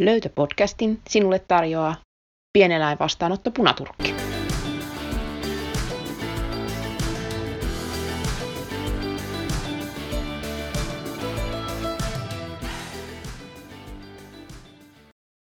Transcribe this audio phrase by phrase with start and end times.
[0.00, 1.94] Löytöpodcastin sinulle tarjoaa
[2.52, 4.14] pieneläinvastaanotto Punaturkki.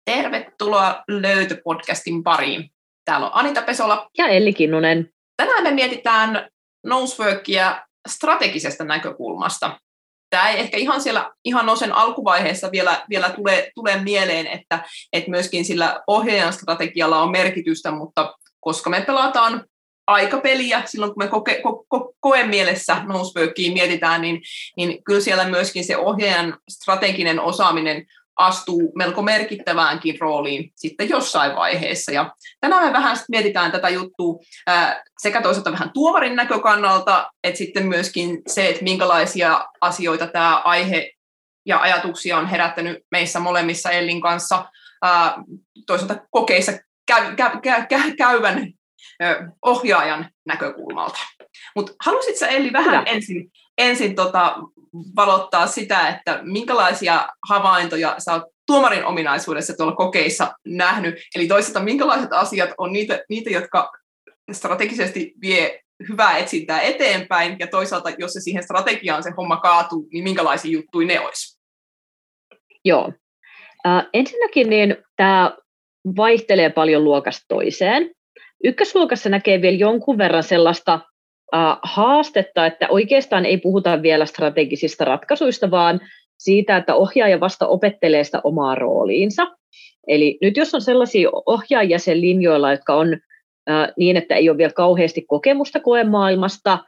[0.05, 2.71] Tervetuloa Löytöpodcastin pariin.
[3.05, 4.09] Täällä on Anita Pesola.
[4.19, 5.09] Ja Elli Kinnunen.
[5.37, 6.49] Tänään me mietitään
[6.87, 9.81] Noseworkia strategisesta näkökulmasta
[10.33, 15.31] tämä ei ehkä ihan siellä ihan nosen alkuvaiheessa vielä, vielä tule, tule mieleen, että, että
[15.31, 19.65] myöskin sillä ohjaajan strategialla on merkitystä, mutta koska me pelataan
[20.07, 24.43] aikapeliä silloin, kun me koke, ko, ko, koemielessä Noseworkia mietitään, niin,
[24.77, 32.13] niin kyllä siellä myöskin se ohjaajan strateginen osaaminen astuu melko merkittäväänkin rooliin sitten jossain vaiheessa.
[32.13, 34.39] Ja tänään me vähän mietitään tätä juttua
[35.19, 41.11] sekä toisaalta vähän tuomarin näkökannalta, että sitten myöskin se, että minkälaisia asioita tämä aihe
[41.67, 44.65] ja ajatuksia on herättänyt meissä molemmissa Ellin kanssa
[45.87, 46.73] toisaalta kokeissa
[47.07, 48.73] käy, käy, käy, käy, käyvän
[49.63, 51.19] ohjaajan näkökulmalta.
[51.77, 53.03] Mutta halusitko Elli vähän Hyvä.
[53.03, 54.57] ensin, ensin tota,
[55.17, 62.33] valottaa sitä, että minkälaisia havaintoja sä oot tuomarin ominaisuudessa tuolla kokeissa nähnyt, eli toisaalta minkälaiset
[62.33, 63.93] asiat on niitä, niitä jotka
[64.53, 70.25] strategisesti vie hyvää etsintää eteenpäin, ja toisaalta, jos se siihen strategiaan se homma kaatuu, niin
[70.25, 71.59] minkälaisia juttuja ne olisi?
[72.85, 73.13] Joo.
[73.87, 75.57] Äh, ensinnäkin niin tämä
[76.17, 78.11] vaihtelee paljon luokasta toiseen.
[78.65, 81.01] Ykkösluokassa näkee vielä jonkun verran sellaista
[81.83, 86.01] haastetta, että oikeastaan ei puhuta vielä strategisista ratkaisuista, vaan
[86.39, 89.47] siitä, että ohjaaja vasta opettelee sitä omaa rooliinsa.
[90.09, 93.17] Eli nyt jos on sellaisia ohjaajia sen linjoilla, jotka on
[93.97, 96.79] niin, että ei ole vielä kauheasti kokemusta koemaailmasta,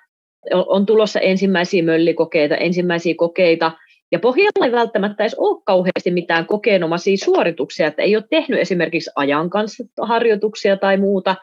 [0.53, 3.73] on tulossa ensimmäisiä möllikokeita, ensimmäisiä kokeita,
[4.13, 9.11] ja pohjalla ei välttämättä edes ole kauheasti mitään kokeenomaisia suorituksia, että ei ole tehnyt esimerkiksi
[9.17, 11.37] ajan kanssa harjoituksia tai muuta,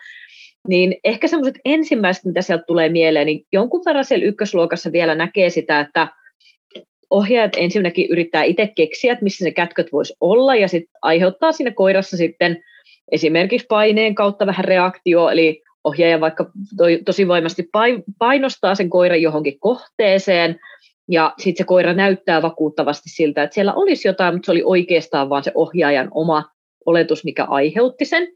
[0.67, 5.49] niin ehkä semmoiset ensimmäiset, mitä sieltä tulee mieleen, niin jonkun verran siellä ykkösluokassa vielä näkee
[5.49, 6.07] sitä, että
[7.09, 11.71] ohjaajat ensinnäkin yrittää itse keksiä, että missä ne kätköt voisi olla, ja sitten aiheuttaa siinä
[11.71, 12.63] koirassa sitten
[13.11, 16.51] esimerkiksi paineen kautta vähän reaktio, eli ohjaaja vaikka
[17.05, 17.69] tosi voimasti
[18.19, 20.59] painostaa sen koiran johonkin kohteeseen,
[21.07, 25.29] ja sitten se koira näyttää vakuuttavasti siltä, että siellä olisi jotain, mutta se oli oikeastaan
[25.29, 26.43] vaan se ohjaajan oma
[26.85, 28.27] oletus, mikä aiheutti sen.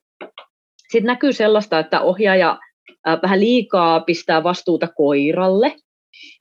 [0.92, 2.60] Sitten näkyy sellaista, että ohjaaja
[3.22, 5.76] vähän liikaa pistää vastuuta koiralle.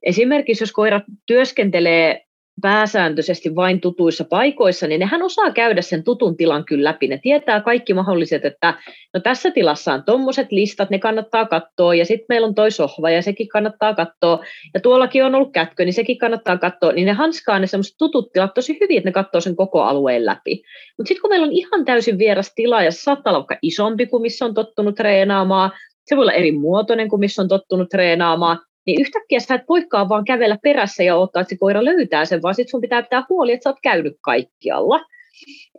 [0.03, 2.25] Esimerkiksi jos koira työskentelee
[2.63, 7.09] pääsääntöisesti vain tutuissa paikoissa, niin nehän osaa käydä sen tutun tilan kyllä läpi.
[7.09, 8.75] Ne tietää kaikki mahdolliset, että
[9.15, 13.11] no tässä tilassa on tuommoiset listat, ne kannattaa katsoa, ja sitten meillä on toi sohva,
[13.11, 14.45] ja sekin kannattaa katsoa,
[14.75, 18.33] ja tuollakin on ollut kätkö, niin sekin kannattaa katsoa, niin ne hanskaa ne semmoiset tutut
[18.33, 20.63] tilat tosi hyvin, että ne katsoo sen koko alueen läpi.
[20.99, 24.07] Mutta sitten kun meillä on ihan täysin vieras tila, ja se saattaa olla vaikka isompi
[24.07, 25.71] kuin missä on tottunut treenaamaan,
[26.05, 30.09] se voi olla eri muotoinen kuin missä on tottunut treenaamaan, niin yhtäkkiä sä et voikaan
[30.09, 33.25] vaan kävellä perässä ja ottaa, että se koira löytää sen, vaan sitten sun pitää pitää
[33.29, 35.01] huoli, että sä oot käynyt kaikkialla.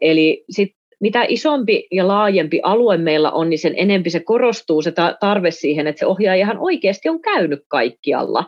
[0.02, 4.94] Eli sit mitä isompi ja laajempi alue meillä on, niin sen enempi se korostuu se
[5.20, 8.46] tarve siihen, että se ohjaajahan oikeasti on käynyt kaikkialla.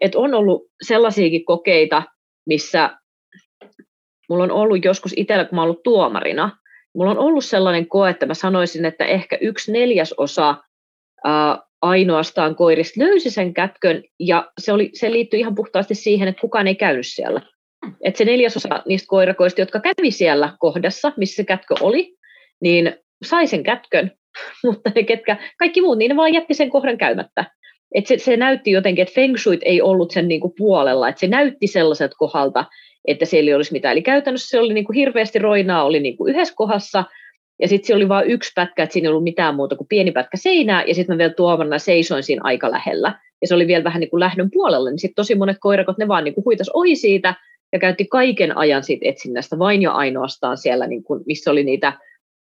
[0.00, 2.02] Et on ollut sellaisiakin kokeita,
[2.46, 2.90] missä
[4.28, 6.58] mulla on ollut joskus itsellä, kun mä ollut tuomarina,
[6.94, 10.56] mulla on ollut sellainen koe, että mä sanoisin, että ehkä yksi neljäsosa
[11.82, 16.66] ainoastaan koirista löysi sen kätkön, ja se, oli, se liittyi ihan puhtaasti siihen, että kukaan
[16.66, 17.40] ei käynyt siellä.
[18.04, 22.14] Et se neljäsosa niistä koirakoista, jotka kävi siellä kohdassa, missä se kätkö oli,
[22.60, 24.10] niin sai sen kätkön,
[24.64, 27.44] mutta ne ketkä, kaikki muut, niin ne vaan jätti sen kohdan käymättä.
[27.94, 31.26] Et se, se näytti jotenkin, että feng shuit ei ollut sen niinku puolella, että se
[31.26, 32.64] näytti sellaiset kohdalta,
[33.04, 33.92] että siellä ei olisi mitään.
[33.92, 37.04] Eli käytännössä se oli niinku hirveästi roinaa, oli niinku yhdessä kohdassa,
[37.60, 40.12] ja sitten se oli vain yksi pätkä, että siinä ei ollut mitään muuta kuin pieni
[40.12, 43.18] pätkä seinää, ja sitten mä vielä tuomarina seisoin siinä aika lähellä.
[43.40, 46.08] Ja se oli vielä vähän niin kuin lähdön puolella, niin sitten tosi monet koirakot, ne
[46.08, 47.34] vaan niin kuin huitas ohi siitä,
[47.72, 51.92] ja käytti kaiken ajan siitä etsinnästä vain jo ainoastaan siellä, niin kuin, missä oli niitä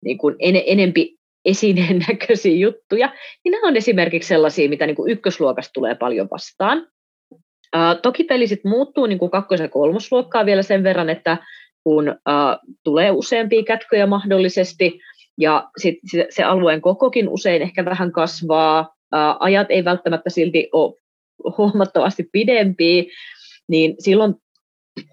[0.04, 3.14] niin kuin en, enempi esineen näköisiä juttuja,
[3.44, 6.86] niin nämä on esimerkiksi sellaisia, mitä niin kuin ykkösluokasta tulee paljon vastaan.
[7.76, 11.36] Uh, toki peli sitten muuttuu niin kuin kakkos- ja kolmosluokkaa vielä sen verran, että
[11.88, 15.00] kun uh, tulee useampia kätköjä mahdollisesti,
[15.38, 20.68] ja sit se, se alueen kokokin usein ehkä vähän kasvaa, uh, ajat ei välttämättä silti
[20.72, 20.94] ole
[21.58, 23.04] huomattavasti pidempiä,
[23.68, 24.34] niin silloin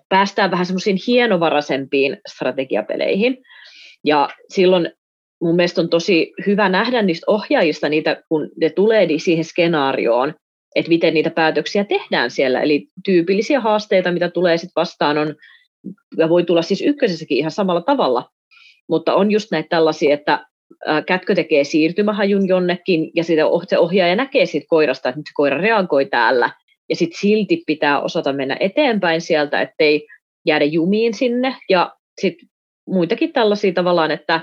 [0.10, 3.38] päästään vähän semmoisiin hienovaraisempiin strategiapeleihin.
[4.04, 4.92] Ja silloin
[5.42, 10.34] mun mielestä on tosi hyvä nähdä niistä ohjaajista niitä, kun ne tulee siihen skenaarioon,
[10.76, 12.62] että miten niitä päätöksiä tehdään siellä.
[12.62, 15.36] Eli tyypillisiä haasteita, mitä tulee sitten vastaan, on
[16.18, 18.30] ja voi tulla siis ykkösessäkin ihan samalla tavalla,
[18.90, 20.46] mutta on just näitä tällaisia, että
[21.06, 25.58] kätkö tekee siirtymähajun jonnekin, ja sitä se ohjaaja näkee siitä koirasta, että nyt se koira
[25.58, 26.50] reagoi täällä,
[26.90, 30.08] ja sitten silti pitää osata mennä eteenpäin sieltä, ettei
[30.46, 32.50] jäädä jumiin sinne, ja sitten
[32.88, 34.42] muitakin tällaisia tavallaan, että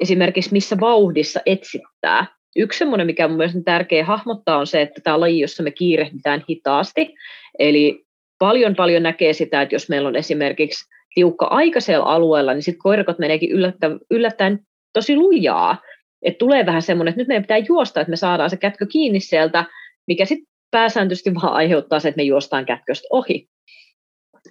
[0.00, 2.26] esimerkiksi missä vauhdissa etsittää.
[2.56, 6.44] Yksi semmoinen, mikä on mielestäni tärkeä hahmottaa, on se, että tämä laji, jossa me kiirehditään
[6.50, 7.14] hitaasti,
[7.58, 8.04] eli
[8.38, 12.82] paljon paljon näkee sitä, että jos meillä on esimerkiksi tiukka aika siellä alueella, niin sitten
[12.82, 14.60] koirakot meneekin yllättäen, yllättäen
[14.92, 15.82] tosi lujaa.
[16.22, 19.20] Et tulee vähän semmoinen, että nyt meidän pitää juosta, että me saadaan se kätkö kiinni
[19.20, 19.64] sieltä,
[20.06, 23.48] mikä sitten pääsääntöisesti vaan aiheuttaa se, että me juostaan kätköstä ohi.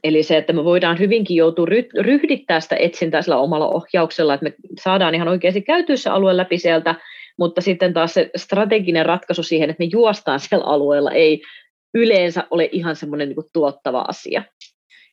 [0.03, 1.65] Eli se, että me voidaan hyvinkin joutua
[1.99, 6.95] ryhdittää sitä etsintää sillä omalla ohjauksella, että me saadaan ihan oikeasti käytyessä alue läpi sieltä,
[7.39, 11.41] mutta sitten taas se strateginen ratkaisu siihen, että me juostaan siellä alueella, ei
[11.97, 14.43] yleensä ole ihan semmoinen niin tuottava asia.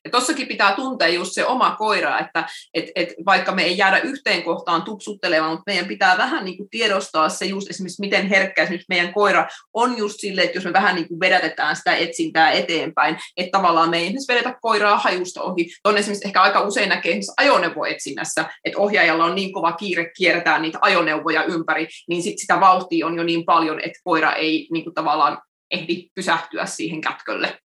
[0.05, 3.99] Ja tossakin pitää tuntea just se oma koira, että et, et vaikka me ei jäädä
[3.99, 8.63] yhteen kohtaan tupsuttelemaan, mutta meidän pitää vähän niin kuin tiedostaa se just esimerkiksi, miten herkkä
[8.63, 12.51] esimerkiksi meidän koira on just sille, että jos me vähän niin kuin vedätetään sitä etsintää
[12.51, 15.69] eteenpäin, että tavallaan me ei esimerkiksi vedetä koiraa hajusta ohi.
[15.83, 20.59] On esimerkiksi ehkä aika usein näkee esimerkiksi ajoneuvoetsinnässä, että ohjaajalla on niin kova kiire kiertää
[20.59, 24.83] niitä ajoneuvoja ympäri, niin sit sitä vauhtia on jo niin paljon, että koira ei niin
[24.83, 25.37] kuin tavallaan
[25.75, 27.59] ehdi pysähtyä siihen kätkölle.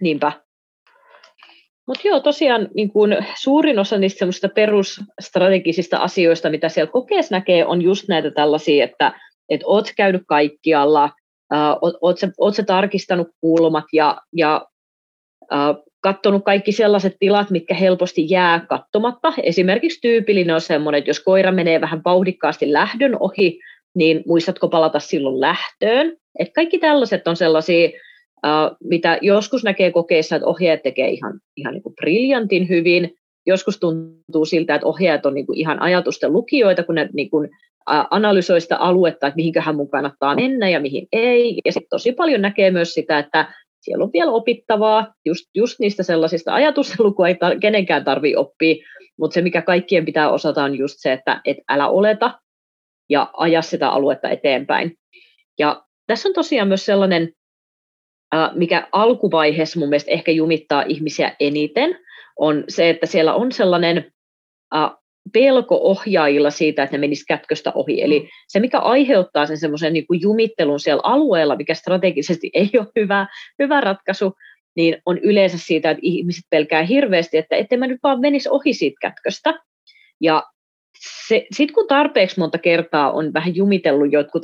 [0.00, 0.32] Niinpä.
[1.86, 7.82] Mutta joo, tosiaan niin kun suurin osa niistä perusstrategisista asioista, mitä siellä kokeessa näkee, on
[7.82, 11.10] just näitä tällaisia, että et oot käynyt kaikkialla,
[11.82, 14.66] oot, oot, tarkistanut kulmat ja, ja
[16.00, 19.32] katsonut kaikki sellaiset tilat, mitkä helposti jää katsomatta.
[19.42, 23.60] Esimerkiksi tyypillinen on semmoinen, että jos koira menee vähän vauhdikkaasti lähdön ohi,
[23.94, 26.16] niin muistatko palata silloin lähtöön.
[26.38, 27.90] Et kaikki tällaiset on sellaisia
[28.46, 33.14] Uh, mitä joskus näkee kokeissa, että ohjeet tekee ihan, ihan niin kuin briljantin hyvin.
[33.46, 37.44] Joskus tuntuu siltä, että ohjeet on niin kuin ihan ajatusten lukijoita, kun ne niin kuin,
[37.90, 41.58] uh, analysoi sitä aluetta, että mihinköhän mun kannattaa mennä ja mihin ei.
[41.64, 46.02] Ja sitten tosi paljon näkee myös sitä, että siellä on vielä opittavaa, just, just niistä
[46.02, 48.84] sellaisista ajatusten lukua ei tar- kenenkään tarvitse oppia,
[49.18, 52.40] mutta se mikä kaikkien pitää osata on just se, että et älä oleta
[53.10, 54.94] ja aja sitä aluetta eteenpäin.
[55.58, 57.32] Ja tässä on tosiaan myös sellainen
[58.54, 61.98] mikä alkuvaiheessa mun mielestä ehkä jumittaa ihmisiä eniten,
[62.38, 64.12] on se, että siellä on sellainen
[65.32, 68.02] pelko ohjaajilla siitä, että ne menis kätköstä ohi.
[68.02, 68.26] Eli mm.
[68.48, 73.26] se, mikä aiheuttaa sen semmoisen niin jumittelun siellä alueella, mikä strategisesti ei ole hyvä,
[73.58, 74.32] hyvä ratkaisu,
[74.76, 78.72] niin on yleensä siitä, että ihmiset pelkää hirveästi, että ettei mä nyt vaan menisi ohi
[78.72, 79.54] siitä kätköstä.
[80.20, 80.42] Ja
[81.52, 84.42] sitten kun tarpeeksi monta kertaa on vähän jumitellut jotkut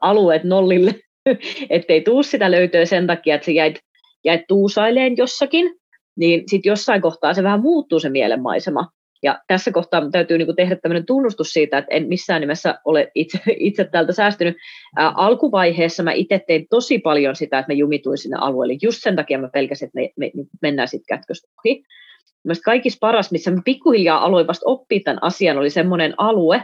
[0.00, 0.94] alueet nollille,
[1.70, 3.78] ettei tuu sitä löytöä sen takia, että sä jäit,
[4.24, 5.74] jäit tuusaileen jossakin,
[6.16, 8.88] niin sitten jossain kohtaa se vähän muuttuu se mielenmaisema.
[9.22, 13.38] Ja tässä kohtaa täytyy niinku tehdä tämmöinen tunnustus siitä, että en missään nimessä ole itse,
[13.58, 14.56] itse täältä säästynyt.
[14.96, 18.78] Ää, alkuvaiheessa mä itse tein tosi paljon sitä, että mä jumituin sinne alueelle.
[18.82, 21.82] Just sen takia mä pelkäsin, että me, me, me mennään sitten kätköstä ohi.
[22.44, 26.62] Mielestäni kaikista paras, missä mä pikkuhiljaa aloin vasta oppia tämän asian, oli semmoinen alue,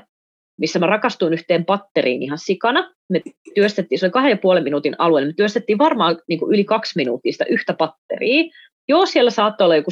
[0.61, 2.91] missä mä rakastuin yhteen patteriin ihan sikana.
[3.09, 3.23] Me
[3.55, 6.65] työstettiin, se oli kahden ja puolen minuutin alue, niin me työstettiin varmaan niin kuin yli
[6.65, 8.45] kaksi minuuttista yhtä patteria.
[8.89, 9.91] Joo, siellä saattoi olla joku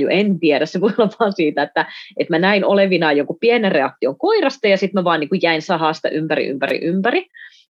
[0.00, 0.66] jo en tiedä.
[0.66, 1.86] Se voi olla vaan siitä, että,
[2.16, 5.62] että mä näin olevina joku pienen reaktion koirasta ja sitten mä vaan niin kuin jäin
[5.62, 7.26] sahasta ympäri, ympäri, ympäri.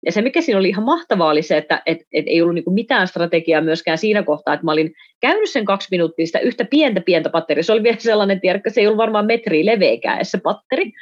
[0.07, 2.71] Ja se, mikä siinä oli ihan mahtavaa, oli se, että et, et ei ollut niinku
[2.71, 7.01] mitään strategiaa myöskään siinä kohtaa, että mä olin käynyt sen kaksi minuuttia sitä yhtä pientä
[7.01, 7.63] pientä patteria.
[7.63, 10.93] Se oli vielä sellainen, että se ei ollut varmaan metri leveäkään se patteri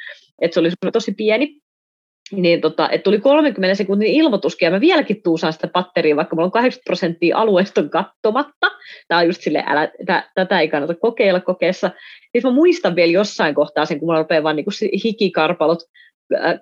[0.41, 1.61] että se oli tosi pieni,
[2.31, 6.45] niin tota, että tuli 30 sekunnin ilmoituskin, ja mä vieläkin tuusaan sitä patteria, vaikka mulla
[6.45, 8.71] on 80 prosenttia alueesta kattomatta.
[9.07, 11.91] Tämä on just silleen, älä, tä, tätä ei kannata kokeilla kokeessa.
[12.21, 15.79] Sitten mä muistan vielä jossain kohtaa sen, kun mulla rupeaa vaan niin hikikarpalot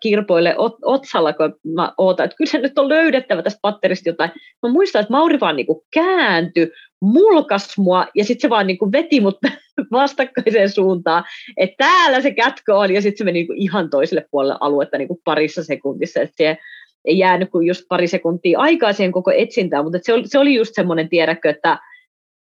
[0.01, 4.31] kirpoille ot, otsalla, kun mä ootan, että kyllä se nyt on löydettävä tästä patterista jotain.
[4.63, 6.71] Mä muistan, että Mauri vaan niinku kääntyi,
[7.01, 9.37] mulkas mua ja sitten se vaan niinku veti mut
[9.91, 11.23] vastakkaiseen suuntaan,
[11.57, 15.21] että täällä se kätkö on ja sitten se meni niinku ihan toiselle puolelle aluetta niinku
[15.23, 16.57] parissa sekuntissa, että se
[17.05, 20.55] ei jäänyt kuin just pari sekuntia aikaa siihen koko etsintään, mutta se oli, se oli
[20.55, 21.79] just semmoinen tiedäkö, että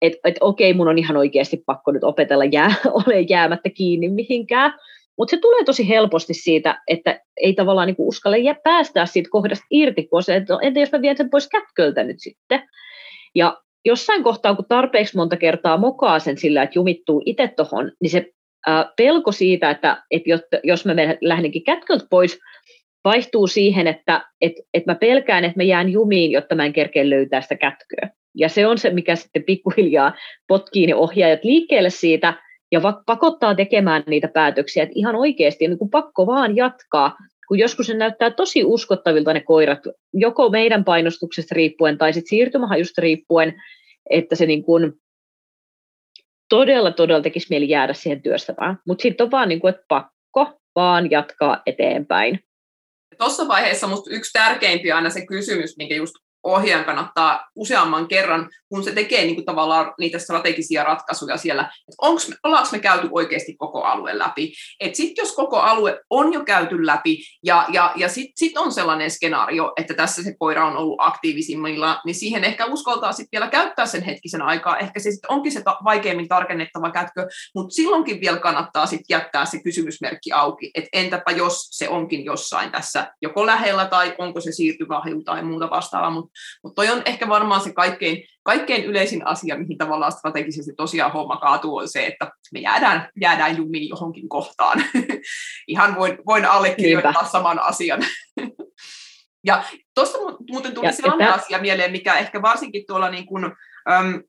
[0.02, 2.75] et, et okei, mun on ihan oikeasti pakko nyt opetella jää,
[3.07, 4.75] ole jäämättä kiinni mihinkään,
[5.18, 9.66] mutta se tulee tosi helposti siitä, että ei tavallaan niinku uskalle jää päästää siitä kohdasta
[9.71, 12.68] irti, kun se, että no, entä jos mä vien sen pois kätköltä nyt sitten.
[13.35, 18.11] Ja jossain kohtaa, kun tarpeeksi monta kertaa mokaa sen sillä, että jumittuu itse tuohon, niin
[18.11, 18.33] se
[18.97, 20.31] pelko siitä, että, että
[20.65, 22.39] jos mä lähdenkin kätköltä pois,
[23.05, 27.11] vaihtuu siihen, että et, et mä pelkään, että mä jään jumiin, jotta mä en kerkeä
[27.11, 28.11] löytää sitä kätköä.
[28.35, 30.15] Ja se on se, mikä sitten pikkuhiljaa
[30.49, 32.35] potkii ne ohjaajat liikkeelle siitä,
[32.73, 37.17] ja pakottaa tekemään niitä päätöksiä, että ihan oikeasti niin kuin pakko vaan jatkaa,
[37.49, 39.78] kun joskus se näyttää tosi uskottavilta ne koirat,
[40.14, 43.62] joko meidän painostuksesta riippuen tai sitten siirtymähajusta riippuen,
[44.11, 44.93] että se niin kuin
[46.49, 48.78] todella, todella tekisi mieli jäädä siihen työstämään.
[48.87, 52.40] Mutta sitten on vaan niin kuin, että pakko vaan jatkaa eteenpäin.
[53.19, 56.14] Tuossa vaiheessa minusta yksi tärkeimpiä aina se kysymys, minkä just
[56.52, 61.97] ohjaajan kannattaa useamman kerran, kun se tekee niin kuin tavallaan niitä strategisia ratkaisuja siellä, että
[61.99, 64.52] onks, ollaanko me käyty oikeasti koko alue läpi.
[64.93, 69.11] Sitten jos koko alue on jo käyty läpi ja, ja, ja sitten sit on sellainen
[69.11, 73.87] skenaario, että tässä se koira on ollut aktiivisimmilla, niin siihen ehkä uskaltaa sitten vielä käyttää
[73.87, 74.78] sen hetkisen aikaa.
[74.78, 79.45] Ehkä se sitten onkin se ta- vaikeimmin tarkennettava kätkö, mutta silloinkin vielä kannattaa sitten jättää
[79.45, 84.52] se kysymysmerkki auki, että entäpä jos se onkin jossain tässä joko lähellä tai onko se
[84.52, 86.31] siirtyvä tai muuta vastaavaa, mutta
[86.62, 91.37] mutta toi on ehkä varmaan se kaikkein, kaikkein yleisin asia, mihin tavallaan strategisesti tosiaan homma
[91.37, 94.85] kaatuu, on se, että me jäädään, jäädään jumiin johonkin kohtaan.
[95.68, 97.30] Ihan voin, voin allekirjoittaa Niinpä.
[97.30, 98.00] saman asian.
[99.47, 99.64] ja
[99.95, 100.18] tuosta
[100.50, 101.42] muuten tuli ja, sellainen että...
[101.42, 103.45] asia mieleen, mikä ehkä varsinkin tuolla niin kuin,
[103.90, 104.23] äm,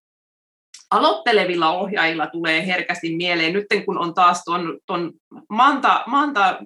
[0.91, 5.11] aloittelevilla ohjaajilla tulee herkästi mieleen, nyt kun on taas tuon, tuon
[5.49, 6.59] Manta, Manta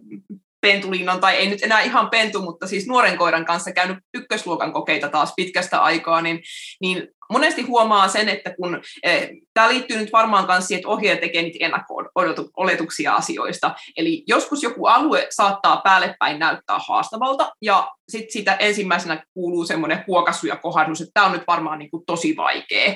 [0.64, 5.10] pentulinnon, tai ei nyt enää ihan pentu, mutta siis nuoren koiran kanssa käynyt ykkösluokan kokeita
[5.10, 6.40] taas pitkästä aikaa, niin,
[6.82, 11.22] niin monesti huomaa sen, että kun, eh, tämä liittyy nyt varmaan myös siihen, että ohjaaja
[11.22, 18.32] tekee niitä ennakko-oletuksia asioista, eli joskus joku alue saattaa päälle päin näyttää haastavalta, ja sitten
[18.32, 22.36] siitä ensimmäisenä kuuluu semmoinen huokasu ja kohdannus, että tämä on nyt varmaan niin kuin tosi
[22.38, 22.96] vaikea.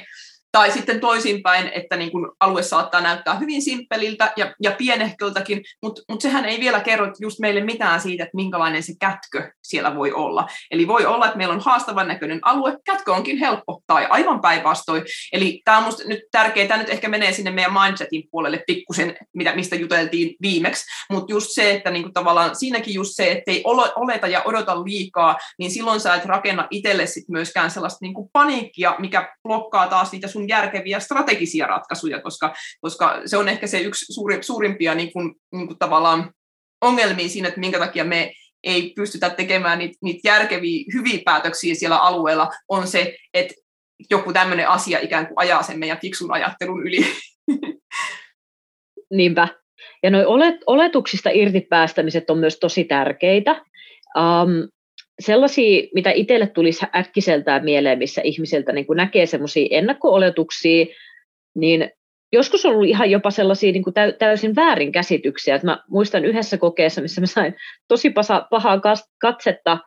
[0.52, 6.02] Tai sitten toisinpäin, että niin kuin alue saattaa näyttää hyvin simppeliltä ja, ja pienehköltäkin, mutta
[6.10, 10.12] mut sehän ei vielä kerro just meille mitään siitä, että minkälainen se kätkö siellä voi
[10.12, 10.48] olla.
[10.72, 15.04] Eli voi olla, että meillä on haastavan näköinen alue, kätkö onkin helppo tai aivan päinvastoin.
[15.34, 19.18] Eli tämä on minusta nyt tärkeää, tämä nyt ehkä menee sinne meidän mindsetin puolelle pikkusen,
[19.36, 23.52] mitä, mistä juteltiin viimeksi, mutta just se, että niin kuin tavallaan siinäkin just se, että
[23.52, 23.64] ei
[23.96, 28.30] oleta ja odota liikaa, niin silloin sä et rakenna itselle sit myöskään sellaista niin kuin
[28.34, 33.80] paniikkia, mikä blokkaa taas niitä sun järkeviä strategisia ratkaisuja, koska, koska se on ehkä se
[33.80, 36.32] yksi suuri, suurimpia niin kuin, niin kuin tavallaan
[36.82, 41.98] ongelmia siinä, että minkä takia me ei pystytä tekemään niitä, niitä järkeviä, hyviä päätöksiä siellä
[41.98, 43.54] alueella, on se, että
[44.10, 47.06] joku tämmöinen asia ikään kuin ajaa sen meidän fiksun ajattelun yli.
[49.18, 49.48] Niinpä.
[50.04, 53.52] Ja nuo olet, oletuksista irti päästämiset on myös tosi tärkeitä.
[54.18, 54.70] Um,
[55.20, 60.86] sellaisia, mitä itselle tulisi äkkiseltään mieleen, missä ihmiseltä niin kuin näkee semmoisia ennakko-oletuksia,
[61.56, 61.92] niin
[62.34, 65.56] joskus on ollut ihan jopa sellaisia niin kuin täysin väärinkäsityksiä.
[65.56, 67.56] Että mä muistan yhdessä kokeessa, missä mä sain
[67.88, 68.14] tosi
[68.50, 68.82] pahaa
[69.22, 69.78] katsetta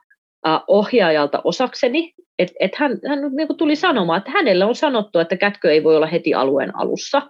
[0.66, 5.37] ohjaajalta osakseni, että et hän, hän niin kuin tuli sanomaan, että hänelle on sanottu, että
[5.37, 7.22] kätkö ei voi olla heti alueen alussa.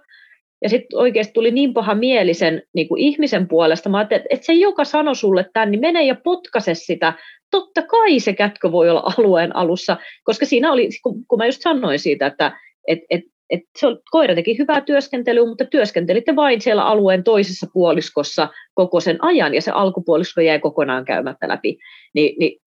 [0.63, 3.89] Ja sitten oikeasti tuli niin paha mieli sen niin kuin ihmisen puolesta.
[3.89, 7.13] Mä että, että se, joka sanoi sulle tämän, niin mene ja potkaise sitä
[7.51, 11.63] totta kai se kätkö voi olla alueen alussa, koska siinä oli, kun, kun mä just
[11.63, 16.61] sanoin siitä, että et, et, et se on, koira teki hyvää työskentelyä, mutta työskentelitte vain
[16.61, 21.79] siellä alueen toisessa puoliskossa koko sen ajan, ja se alkupuolisko jäi kokonaan käymättä läpi.
[22.15, 22.61] Ni, niin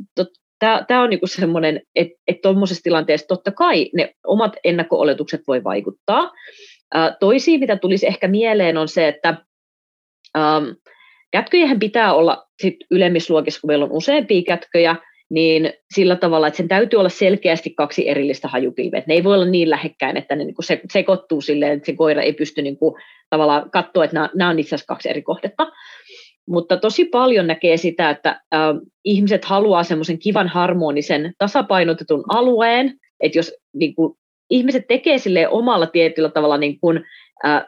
[0.88, 6.32] Tämä on niinku semmoinen, että et tuommoisessa tilanteessa totta kai ne omat ennakko-oletukset voi vaikuttaa.
[6.94, 9.38] Ää, toisia, mitä tulisi ehkä mieleen, on se, että
[10.38, 10.66] ähm,
[11.34, 14.96] Kätköjähän pitää olla sit ylemmissä luokissa, kun meillä on useampia kätköjä,
[15.30, 19.04] niin sillä tavalla, että sen täytyy olla selkeästi kaksi erillistä hajupilveä.
[19.08, 22.22] Ne ei voi olla niin lähekkäin, että ne niin kuin sekoittuu silleen, että se koira
[22.22, 22.78] ei pysty niin
[23.30, 25.72] tavallaan katsoa, että nämä on itse asiassa kaksi eri kohdetta.
[26.48, 28.62] Mutta tosi paljon näkee sitä, että äh,
[29.06, 34.13] ihmiset haluaa semmoisen kivan harmonisen tasapainotetun alueen, että jos niin kuin,
[34.54, 37.04] ihmiset tekee sille omalla tietyllä tavalla niin kuin,
[37.46, 37.66] äh,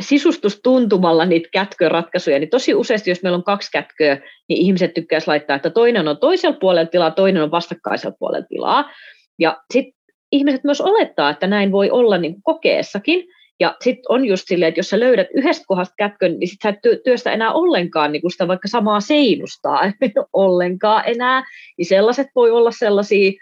[0.00, 4.14] sisustustuntumalla niitä kätköratkaisuja, niin tosi useasti, jos meillä on kaksi kätköä,
[4.48, 8.90] niin ihmiset tykkäisivät laittaa, että toinen on toisella puolella tilaa, toinen on vastakkaisella puolella tilaa.
[9.38, 9.94] Ja sitten
[10.32, 13.24] ihmiset myös olettaa, että näin voi olla niin kuin kokeessakin.
[13.60, 16.68] Ja sitten on just silleen, että jos sä löydät yhdestä kohdasta kätkön, niin sit sä
[16.68, 19.92] et työstä enää ollenkaan niin kuin sitä vaikka samaa seinustaa
[20.32, 21.44] ollenkaan enää.
[21.78, 23.32] Niin sellaiset voi olla sellaisia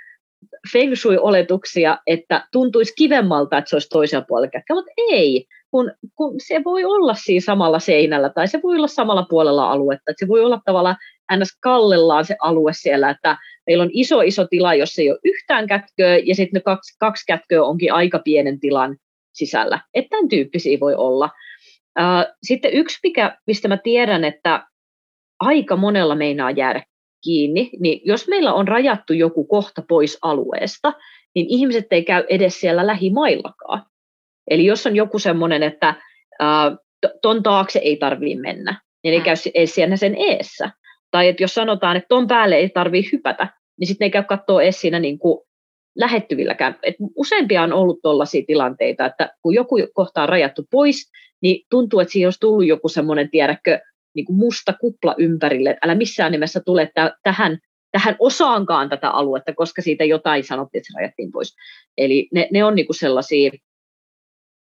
[0.73, 6.35] feng shui-oletuksia, että tuntuisi kivemmalta, että se olisi toisella puolella kätkä, mutta ei kun, kun
[6.47, 10.11] se voi olla siinä samalla seinällä tai se voi olla samalla puolella aluetta.
[10.11, 10.97] Että se voi olla tavallaan
[11.37, 11.59] ns.
[11.61, 16.16] kallellaan se alue siellä, että meillä on iso iso tila, jossa ei ole yhtään kätköä
[16.16, 18.97] ja sitten ne kaksi, kaksi kätköä onkin aika pienen tilan
[19.32, 19.80] sisällä.
[19.94, 21.30] Että tämän tyyppisiä voi olla.
[22.42, 24.66] Sitten yksi, mikä, mistä mä tiedän, että
[25.40, 26.82] aika monella meinaa jäädä
[27.25, 30.93] kiinni, niin jos meillä on rajattu joku kohta pois alueesta,
[31.35, 33.83] niin ihmiset ei käy edes siellä lähimaillakaan.
[34.50, 35.95] Eli jos on joku semmoinen, että
[37.23, 38.81] ton taakse ei tarvitse mennä.
[39.05, 39.35] Niin ei käy
[39.65, 40.71] siinä sen eessä.
[41.11, 43.49] Tai että jos sanotaan, että ton päälle ei tarvitse hypätä,
[43.81, 45.41] niin sitten ei käy katsoa edes siinä niin kuin
[45.99, 46.79] lähettyvilläkään.
[46.83, 51.11] Et useampia on ollut tuollaisia tilanteita, että kun joku kohta on rajattu pois,
[51.43, 53.81] niin tuntuu, että siinä olisi tullut joku semmoinen, tiedäkö,
[54.14, 57.59] niin kuin musta kupla ympärille, että älä missään nimessä tule tähän,
[57.93, 61.57] tähän osaankaan tätä aluetta, koska siitä jotain sanottiin, että se rajattiin pois.
[61.99, 63.50] Eli ne, ne on niin kuin sellaisia,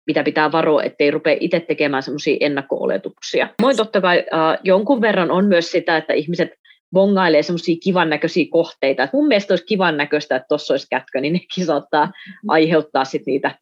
[0.08, 3.50] mitä pitää varoa, ettei rupea itse tekemään semmoisia ennakko-oletuksia.
[3.62, 6.50] Moi totta kai äh, jonkun verran on myös sitä, että ihmiset
[6.94, 9.04] bongailee semmoisia kivan näköisiä kohteita.
[9.04, 12.12] Et mun mielestä olisi kivan näköistä, että tuossa olisi kätkö, niin nekin saattaa
[12.48, 13.60] aiheuttaa sit niitä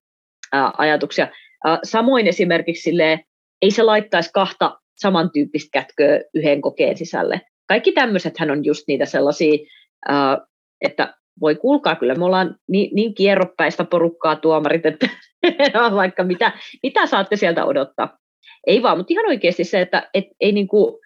[0.53, 1.27] ää, ajatuksia.
[1.65, 3.19] Ää, samoin esimerkiksi silleen,
[3.61, 7.41] ei se laittaisi kahta samantyyppistä kätköä yhden kokeen sisälle.
[7.67, 9.57] Kaikki tämmöiset hän on just niitä sellaisia,
[10.81, 15.07] että voi kuulkaa, kyllä me ollaan niin, niin kierroppäistä porukkaa tuomarit, että
[15.95, 16.51] vaikka mitä,
[16.83, 18.17] mitä saatte sieltä odottaa.
[18.67, 20.99] Ei vaan, mutta ihan oikeasti se, että et, ei niinku,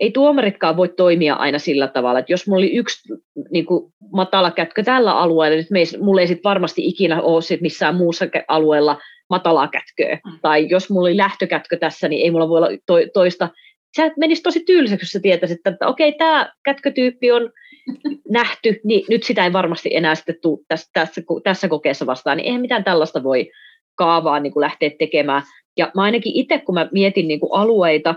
[0.00, 3.14] ei tuomaritkaan voi toimia aina sillä tavalla, että jos mulla oli yksi
[3.50, 7.42] niin kuin, matala kätkö tällä alueella, niin me ei, mulla ei sit varmasti ikinä ole
[7.42, 8.98] sit missään muussa alueella
[9.30, 10.18] matalaa kätköä.
[10.26, 10.38] Mm.
[10.42, 13.48] Tai jos mulla oli lähtökätkö tässä, niin ei mulla voi olla to, toista.
[13.96, 17.50] Sä menisi tosi tyyliseksi, jos sä tietäisit, että okei, okay, tämä kätkötyyppi on
[18.30, 22.46] nähty, niin nyt sitä ei varmasti enää sitten tule tässä, tässä, tässä kokeessa vastaan, niin
[22.46, 23.50] eihän mitään tällaista voi
[23.94, 25.42] kaavaa niin kuin lähteä tekemään.
[25.76, 28.14] Ja mä ainakin itse, kun mä mietin niin kuin alueita,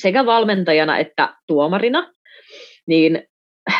[0.00, 2.12] sekä valmentajana että tuomarina,
[2.86, 3.22] niin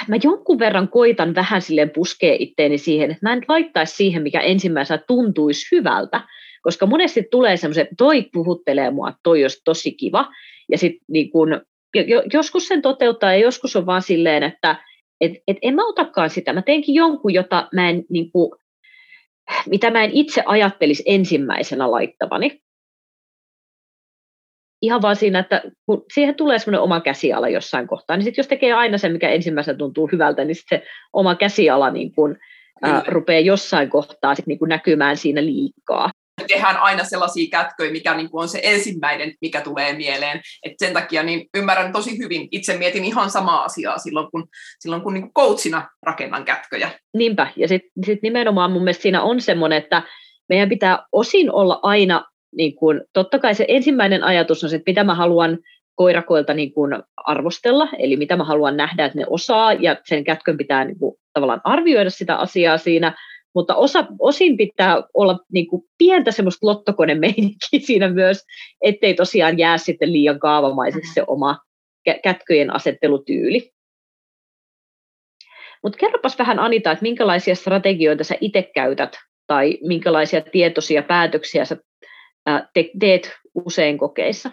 [0.09, 4.41] mä jonkun verran koitan vähän silleen puskea itteeni siihen, että mä en laittaisi siihen, mikä
[4.41, 6.21] ensimmäisenä tuntuisi hyvältä,
[6.63, 10.29] koska monesti tulee semmoiset, toi puhuttelee mua, toi olisi tosi kiva,
[10.71, 11.61] ja sitten niin kun,
[12.33, 14.77] joskus sen toteuttaa, ja joskus on vaan silleen, että
[15.21, 18.51] et, et en mä otakaan sitä, mä teenkin jonkun, jota mä en, niin kuin,
[19.71, 22.63] mitä mä en itse ajattelisi ensimmäisenä laittavani
[24.83, 28.49] ihan vaan siinä, että kun siihen tulee semmoinen oma käsiala jossain kohtaa, niin sitten jos
[28.49, 32.37] tekee aina se, mikä ensimmäisenä tuntuu hyvältä, niin sitten se oma käsiala niin kun,
[32.83, 36.11] ää, rupeaa jossain kohtaa sit niin kun näkymään siinä liikaa.
[36.49, 40.41] Tehdään aina sellaisia kätköjä, mikä niin on se ensimmäinen, mikä tulee mieleen.
[40.63, 42.49] Et sen takia niin ymmärrän tosi hyvin.
[42.51, 46.91] Itse mietin ihan samaa asiaa silloin, kun, silloin, kun niin coachina rakennan kätköjä.
[47.15, 50.03] Niinpä, ja sitten sit nimenomaan mun mielestä siinä on semmoinen, että
[50.49, 52.25] meidän pitää osin olla aina
[52.57, 55.59] niin kuin, totta kai se ensimmäinen ajatus on se, että mitä mä haluan
[55.95, 60.57] koirakoilta niin kuin arvostella, eli mitä mä haluan nähdä, että ne osaa, ja sen kätkön
[60.57, 63.17] pitää niin kuin, tavallaan arvioida sitä asiaa siinä,
[63.55, 68.45] mutta osa, osin pitää olla niin kuin, pientä semmoista lottokonemeininkiä siinä myös,
[68.81, 71.59] ettei tosiaan jää sitten liian kaavamaiseksi se oma
[72.23, 73.71] kätköjen asettelutyyli.
[75.83, 81.77] Mutta kerropas vähän Anita, että minkälaisia strategioita sä itse käytät tai minkälaisia tietoisia päätöksiä sä
[82.45, 84.51] te, teet usein kokeissa?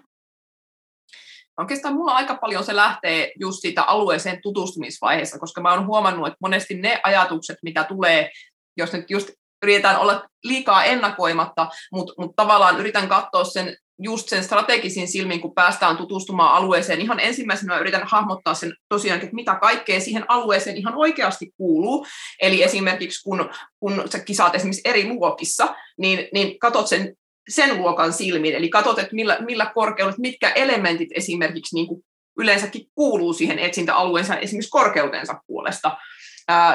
[1.58, 6.38] Oikeastaan mulla aika paljon se lähtee just siitä alueeseen tutustumisvaiheessa, koska mä oon huomannut, että
[6.42, 8.30] monesti ne ajatukset, mitä tulee,
[8.78, 9.30] jos nyt just
[9.64, 15.54] yritetään olla liikaa ennakoimatta, mutta mut tavallaan yritän katsoa sen just sen strategisin silmin, kun
[15.54, 17.02] päästään tutustumaan alueeseen.
[17.02, 22.06] Ihan ensimmäisenä yritän hahmottaa sen tosiaan, että mitä kaikkea siihen alueeseen ihan oikeasti kuuluu.
[22.42, 23.50] Eli esimerkiksi kun,
[23.80, 27.16] kun sä kisaat esimerkiksi eri luokissa, niin, niin katot sen
[27.50, 32.02] sen luokan silmin, eli katsot, että millä, millä korkeudet, mitkä elementit esimerkiksi niin kuin
[32.40, 35.98] yleensäkin kuuluu siihen etsintäalueensa esimerkiksi korkeutensa puolesta.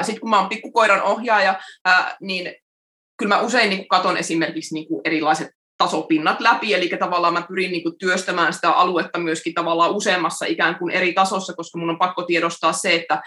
[0.01, 1.59] Sitten kun mä oon pikkukoiran ohjaaja,
[2.21, 2.55] niin
[3.17, 7.71] kyllä mä usein niin katson esimerkiksi niin kuin erilaiset tasopinnat läpi, eli tavallaan mä pyrin
[7.71, 11.99] niin kuin työstämään sitä aluetta myöskin tavallaan useammassa ikään kuin eri tasossa, koska mun on
[11.99, 13.21] pakko tiedostaa se, että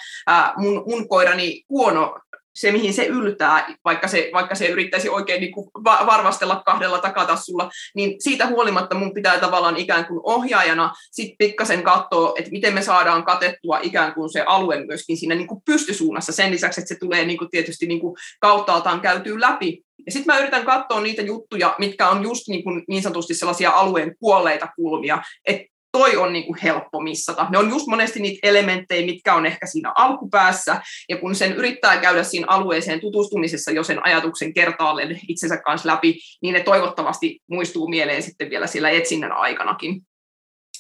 [0.57, 2.19] mun, mun koirani huono
[2.61, 7.71] se, mihin se yltää, vaikka se, vaikka se yrittäisi oikein niin kuin varvastella kahdella takatassulla,
[7.95, 12.83] niin siitä huolimatta mun pitää tavallaan ikään kuin ohjaajana sitten pikkasen katsoa, että miten me
[12.83, 17.01] saadaan katettua ikään kuin se alue myöskin siinä niin kuin pystysuunnassa sen lisäksi, että se
[17.01, 19.83] tulee niin kuin tietysti niin kuin kauttaaltaan käytyy läpi.
[20.07, 23.71] Ja sitten mä yritän katsoa niitä juttuja, mitkä on just niin, kuin niin sanotusti sellaisia
[23.71, 27.47] alueen kuolleita kulmia, että toi on niin kuin helppo missata.
[27.51, 32.01] Ne on just monesti niitä elementtejä, mitkä on ehkä siinä alkupäässä, ja kun sen yrittää
[32.01, 37.89] käydä siinä alueeseen tutustumisessa jo sen ajatuksen kertaalleen itsensä kanssa läpi, niin ne toivottavasti muistuu
[37.89, 40.03] mieleen sitten vielä sillä etsinnän aikanakin.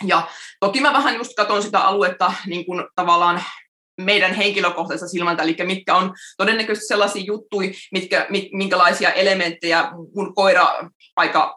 [0.04, 0.28] Ja
[0.60, 3.42] toki mä vähän just katson sitä aluetta niin kuin tavallaan
[4.00, 11.54] meidän henkilökohtaisessa silmältä, eli mitkä on todennäköisesti sellaisia juttuja, mitkä, minkälaisia elementtejä mun koira aika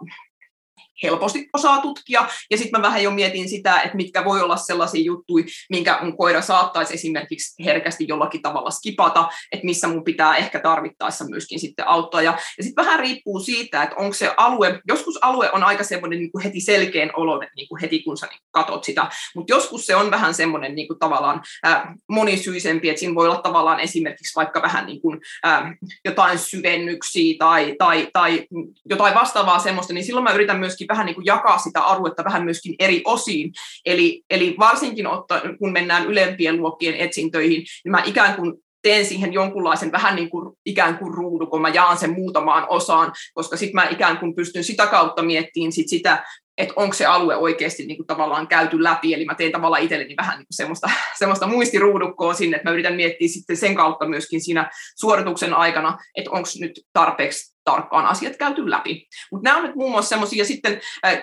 [1.04, 5.04] helposti osaa tutkia, ja sitten mä vähän jo mietin sitä, että mitkä voi olla sellaisia
[5.04, 10.60] juttuja, minkä mun koira saattaisi esimerkiksi herkästi jollakin tavalla skipata, että missä mun pitää ehkä
[10.60, 12.22] tarvittaessa myöskin sitten auttaa.
[12.22, 16.20] Ja, ja sitten vähän riippuu siitä, että onko se alue, joskus alue on aika semmoinen
[16.20, 19.86] niin kuin heti selkeän oloinen niin kuin heti kun sä niin katot sitä, mutta joskus
[19.86, 24.36] se on vähän semmoinen niin kuin tavallaan ää, monisyisempi, että siinä voi olla tavallaan esimerkiksi
[24.36, 28.48] vaikka vähän niin kuin, ää, jotain syvennyksiä tai, tai, tai
[28.90, 32.44] jotain vastaavaa semmoista, niin silloin mä yritän myöskin vähän niin kuin jakaa sitä aluetta vähän
[32.44, 33.52] myöskin eri osiin.
[33.86, 39.34] Eli, eli varsinkin otta, kun mennään ylempien luokkien etsintöihin, niin mä ikään kuin teen siihen
[39.34, 43.76] jonkunlaisen vähän niin kuin ikään kuin ruudu, kun mä jaan sen muutamaan osaan, koska sitten
[43.76, 46.24] mä ikään kuin pystyn sitä kautta miettimään sit sitä,
[46.58, 50.16] että onko se alue oikeasti niin kuin tavallaan käyty läpi, eli mä teen tavallaan itselleni
[50.18, 54.42] vähän niin kuin semmoista, semmoista muistiruudukkoa sinne, että mä yritän miettiä sitten sen kautta myöskin
[54.42, 59.08] siinä suorituksen aikana, että onko nyt tarpeeksi tarkkaan asiat käyty läpi.
[59.32, 61.20] Mutta nämä on nyt muun muassa semmoisia, ja sitten äh,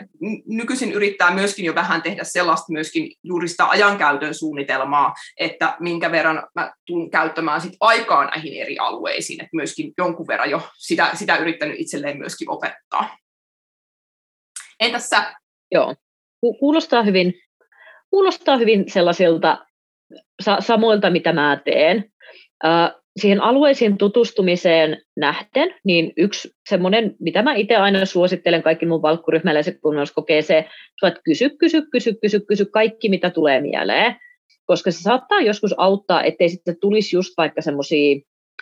[0.46, 6.42] nykyisin yrittää myöskin jo vähän tehdä sellaista myöskin juuri sitä ajankäytön suunnitelmaa, että minkä verran
[6.55, 11.37] mä tulen käyttämään sit aikaa näihin eri alueisiin, että myöskin jonkun verran jo sitä, sitä
[11.37, 13.16] yrittänyt itselleen myöskin opettaa.
[14.81, 15.35] Entäs sä?
[15.72, 15.94] Joo,
[16.59, 17.35] kuulostaa hyvin,
[18.11, 19.66] kuulostaa hyvin sellaisilta
[20.42, 22.12] sa- samoilta, mitä mä teen.
[22.64, 29.02] Uh, siihen alueisiin tutustumiseen nähden, niin yksi semmoinen, mitä mä itse aina suosittelen kaikki mun
[29.02, 30.64] valkkuryhmäläiset, kun kokee se,
[31.07, 34.16] että kysy, kysy, kysy, kysy, kysy kaikki, mitä tulee mieleen,
[34.66, 38.16] koska se saattaa joskus auttaa, ettei sitten tulisi just vaikka semmoisia,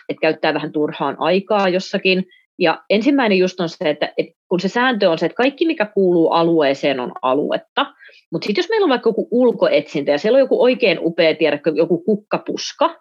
[0.09, 2.25] että käyttää vähän turhaan aikaa jossakin,
[2.59, 5.85] ja ensimmäinen just on se, että, että kun se sääntö on se, että kaikki mikä
[5.85, 7.85] kuuluu alueeseen on aluetta,
[8.31, 11.71] mutta sitten jos meillä on vaikka joku ulkoetsintä ja siellä on joku oikein upea, tiedätkö,
[11.75, 12.95] joku kukkapuska,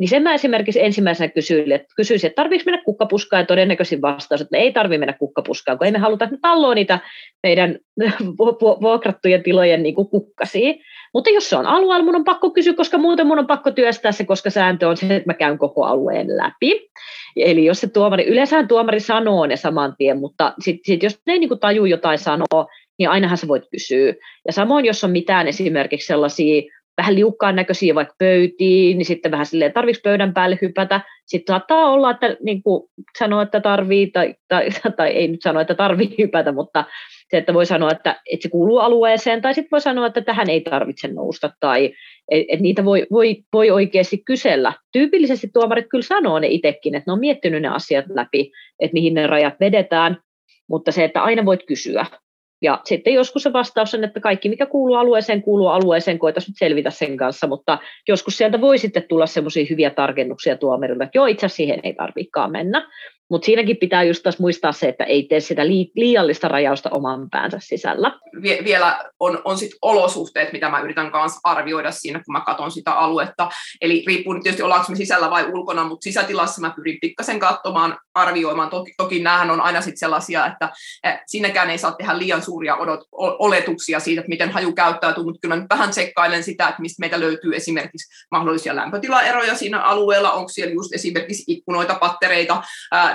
[0.00, 4.40] niin sen mä esimerkiksi ensimmäisenä kysyin, että, kysyisin, että tarvitsetko mennä kukkapuskaan, ja todennäköisin vastaus,
[4.40, 6.98] että me ei tarvitse mennä kukkapuskaan, kun ei me haluta, että me niitä
[7.42, 7.78] meidän
[8.82, 10.74] vuokrattujen tilojen niin kukkasia.
[11.14, 14.12] Mutta jos se on alueella, mun on pakko kysyä, koska muuten mun on pakko työstää
[14.12, 16.90] se, koska sääntö on se, että mä käyn koko alueen läpi.
[17.36, 21.32] Eli jos se tuomari, yleensä tuomari sanoo ne saman tien, mutta sit, sit jos ne
[21.32, 22.66] ei niin tajuu jotain sanoa,
[22.98, 24.14] niin ainahan sä voit kysyä.
[24.46, 26.62] Ja samoin, jos on mitään esimerkiksi sellaisia
[27.00, 31.00] vähän liukkaan näköisiä vaikka pöytiin, niin sitten vähän silleen, tarvitsisi pöydän päälle hypätä.
[31.26, 32.82] Sitten saattaa olla, että niin kuin
[33.18, 36.84] sanoo, että tarvii, tai, tai, tai ei nyt sano, että tarvii hypätä, mutta
[37.30, 40.50] se, että voi sanoa, että, että se kuuluu alueeseen, tai sitten voi sanoa, että tähän
[40.50, 41.94] ei tarvitse nousta, tai
[42.30, 44.72] että niitä voi, voi, voi oikeasti kysellä.
[44.92, 49.14] Tyypillisesti tuomarit kyllä sanoo ne itsekin, että ne on miettinyt ne asiat läpi, että mihin
[49.14, 50.16] ne rajat vedetään,
[50.68, 52.06] mutta se, että aina voit kysyä,
[52.62, 56.56] ja sitten joskus se vastaus on, että kaikki mikä kuuluu alueeseen, kuuluu alueeseen, koita nyt
[56.58, 61.26] selvitä sen kanssa, mutta joskus sieltä voi sitten tulla semmoisia hyviä tarkennuksia tuomarilta, että joo,
[61.26, 62.88] itse asiassa siihen ei tarvitsekaan mennä.
[63.30, 67.58] Mutta siinäkin pitää just taas muistaa se, että ei tee sitä liiallista rajausta oman päänsä
[67.60, 68.18] sisällä.
[68.42, 72.70] Vie- vielä on, on sit olosuhteet, mitä mä yritän kanssa arvioida siinä, kun mä katson
[72.70, 73.48] sitä aluetta.
[73.80, 77.98] Eli riippuu nyt tietysti ollaanko me sisällä vai ulkona, mutta sisätilassa mä pyrin pikkasen katsomaan,
[78.14, 78.70] arvioimaan.
[78.70, 80.72] Toki, toki näähän on aina sit sellaisia, että
[81.04, 85.40] eh, siinäkään ei saa tehdä liian suuria odot, oletuksia siitä, että miten haju käyttäytyy, mutta
[85.42, 90.48] kyllä nyt vähän tsekkailen sitä, että mistä meitä löytyy esimerkiksi mahdollisia lämpötilaeroja siinä alueella, onko
[90.48, 92.62] siellä just esimerkiksi ikkunoita, pattereita,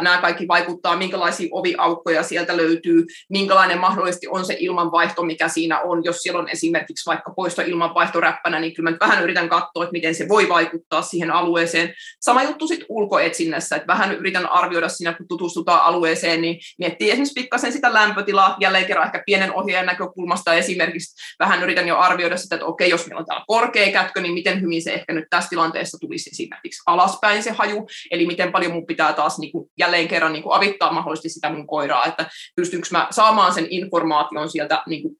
[0.05, 6.03] nämä kaikki vaikuttaa, minkälaisia oviaukkoja sieltä löytyy, minkälainen mahdollisesti on se ilmanvaihto, mikä siinä on.
[6.03, 10.15] Jos siellä on esimerkiksi vaikka poistoilmanvaihto räppänä, niin kyllä mä vähän yritän katsoa, että miten
[10.15, 11.93] se voi vaikuttaa siihen alueeseen.
[12.21, 17.41] Sama juttu sitten ulkoetsinnässä, että vähän yritän arvioida siinä, kun tutustutaan alueeseen, niin miettii esimerkiksi
[17.41, 22.55] pikkasen sitä lämpötilaa, jälleen kerran ehkä pienen ohjaajan näkökulmasta esimerkiksi vähän yritän jo arvioida sitä,
[22.55, 25.49] että okei, jos meillä on täällä korkea kätkö, niin miten hyvin se ehkä nyt tässä
[25.49, 29.94] tilanteessa tulisi esimerkiksi alaspäin se haju, eli miten paljon mun pitää taas niin kuin jälleen
[29.95, 34.49] jälleen kerran niin kuin avittaa mahdollisesti sitä mun koiraa, että pystynkö mä saamaan sen informaation
[34.49, 35.15] sieltä niin kuin,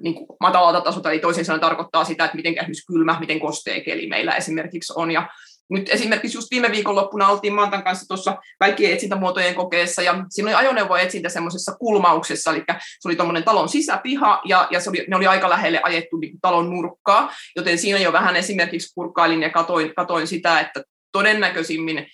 [0.00, 3.80] niin kuin matalalta tasolta, eli toisin sanoen tarkoittaa sitä, että miten esimerkiksi kylmä, miten kostea
[3.80, 5.28] keli meillä esimerkiksi on, ja
[5.70, 10.54] nyt esimerkiksi just viime viikonloppuna oltiin Mantan kanssa tuossa kaikkien etsintämuotojen kokeessa, ja siinä oli
[10.54, 12.64] ajoneuvoetsintä semmoisessa kulmauksessa, eli
[13.00, 16.40] se oli tuommoinen talon sisäpiha, ja, ja se oli, ne oli aika lähelle ajettu niin
[16.40, 22.06] talon nurkkaa, joten siinä jo vähän esimerkiksi kurkkailin ja katoin, katoin sitä, että todennäköisimmin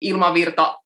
[0.00, 0.78] ilmavirta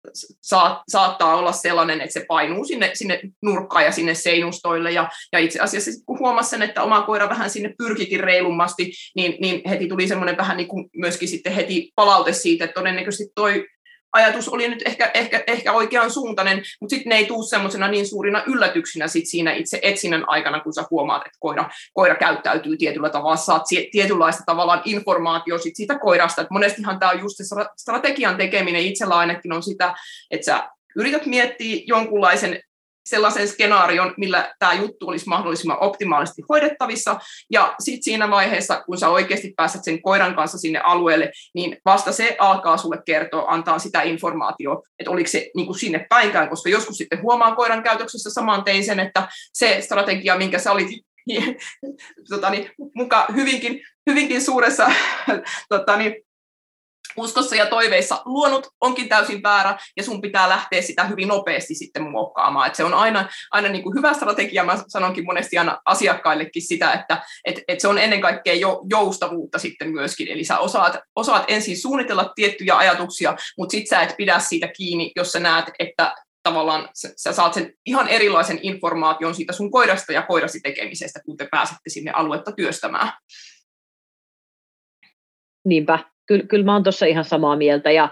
[0.42, 4.92] saa, saattaa olla sellainen, että se painuu sinne, sinne nurkkaan ja sinne seinustoille.
[4.92, 9.36] Ja, ja itse asiassa kun huomasin sen, että oma koira vähän sinne pyrkikin reilummasti, niin,
[9.40, 13.66] niin heti tuli semmoinen vähän niin kuin myöskin sitten heti palaute siitä, että todennäköisesti toi
[14.12, 18.06] ajatus oli nyt ehkä, ehkä, ehkä oikean suuntainen, mutta sitten ne ei tule semmoisena niin
[18.06, 23.10] suurina yllätyksinä sit siinä itse etsinnän aikana, kun sä huomaat, että koira, koira käyttäytyy tietyllä
[23.10, 26.42] tavalla, saat tietynlaista tavallaan informaatio sit siitä koirasta.
[26.42, 27.44] Et monestihan tämä on just se
[27.76, 29.94] strategian tekeminen itsellä ainakin on sitä,
[30.30, 32.60] että sä yrität miettiä jonkunlaisen
[33.08, 39.08] sellaisen skenaarion, millä tämä juttu olisi mahdollisimman optimaalisesti hoidettavissa, ja sitten siinä vaiheessa, kun sä
[39.08, 44.02] oikeasti pääset sen koiran kanssa sinne alueelle, niin vasta se alkaa sulle kertoa, antaa sitä
[44.02, 48.64] informaatiota, että oliko se niin kuin sinne päinkään, koska joskus sitten huomaa koiran käytöksessä saman
[48.64, 50.88] tein sen, että se strategia, minkä sä olit
[52.30, 54.90] tota niin, muka hyvinkin, hyvinkin suuressa
[55.68, 56.14] tota niin,
[57.20, 62.10] uskossa ja toiveissa luonut onkin täysin väärä, ja sun pitää lähteä sitä hyvin nopeasti sitten
[62.10, 62.66] muokkaamaan.
[62.66, 66.92] Et se on aina, aina niin kuin hyvä strategia, mä sanonkin monesti aina asiakkaillekin sitä,
[66.92, 71.44] että et, et se on ennen kaikkea jo, joustavuutta sitten myöskin, eli sä osaat, osaat
[71.48, 76.14] ensin suunnitella tiettyjä ajatuksia, mutta sit sä et pidä siitä kiinni, jos sä näet, että
[76.42, 81.48] tavallaan sä, saat sen ihan erilaisen informaation siitä sun koirasta ja koirasi tekemisestä, kun te
[81.50, 83.12] pääsette sinne aluetta työstämään.
[85.64, 85.98] Niinpä,
[86.28, 88.08] kyllä, kyllä mä oon tuossa ihan samaa mieltä ja,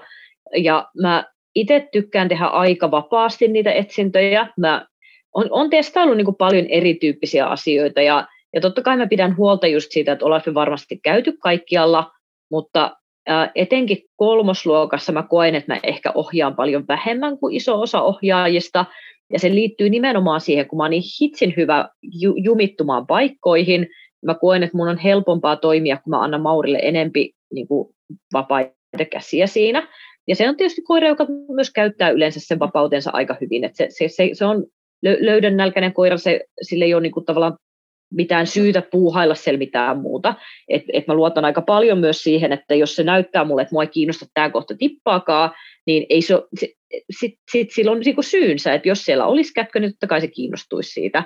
[0.56, 1.24] ja mä
[1.54, 4.48] itse tykkään tehdä aika vapaasti niitä etsintöjä.
[4.58, 4.86] Mä
[5.34, 9.92] on, on testaillut niin paljon erityyppisiä asioita ja, ja totta kai mä pidän huolta just
[9.92, 12.10] siitä, että ollaan varmasti käyty kaikkialla,
[12.50, 18.02] mutta ää, etenkin kolmosluokassa mä koen, että mä ehkä ohjaan paljon vähemmän kuin iso osa
[18.02, 18.84] ohjaajista,
[19.32, 21.88] ja se liittyy nimenomaan siihen, kun mä oon niin hitsin hyvä
[22.20, 23.86] ju, jumittumaan paikkoihin,
[24.26, 27.94] mä koen, että mun on helpompaa toimia, kun mä annan Maurille enempi niin kuin
[28.32, 29.88] vapaita käsiä siinä.
[30.28, 33.64] Ja se on tietysti koira, joka myös käyttää yleensä sen vapautensa aika hyvin.
[33.64, 34.66] Että se, se, se, se on
[35.02, 37.58] löydön nälkäinen koira, se, sille ei ole niin kuin tavallaan
[38.14, 40.34] mitään syytä puuhailla siellä mitään muuta.
[40.68, 43.82] Et, et mä luotan aika paljon myös siihen, että jos se näyttää mulle, että mua
[43.82, 45.50] ei kiinnosta tämä kohta tippaakaan,
[45.86, 46.70] niin ei se, sit,
[47.10, 50.28] sit, sit sillä on niinku syynsä, että jos siellä olisi kätkö, niin totta kai se
[50.28, 51.24] kiinnostuisi siitä.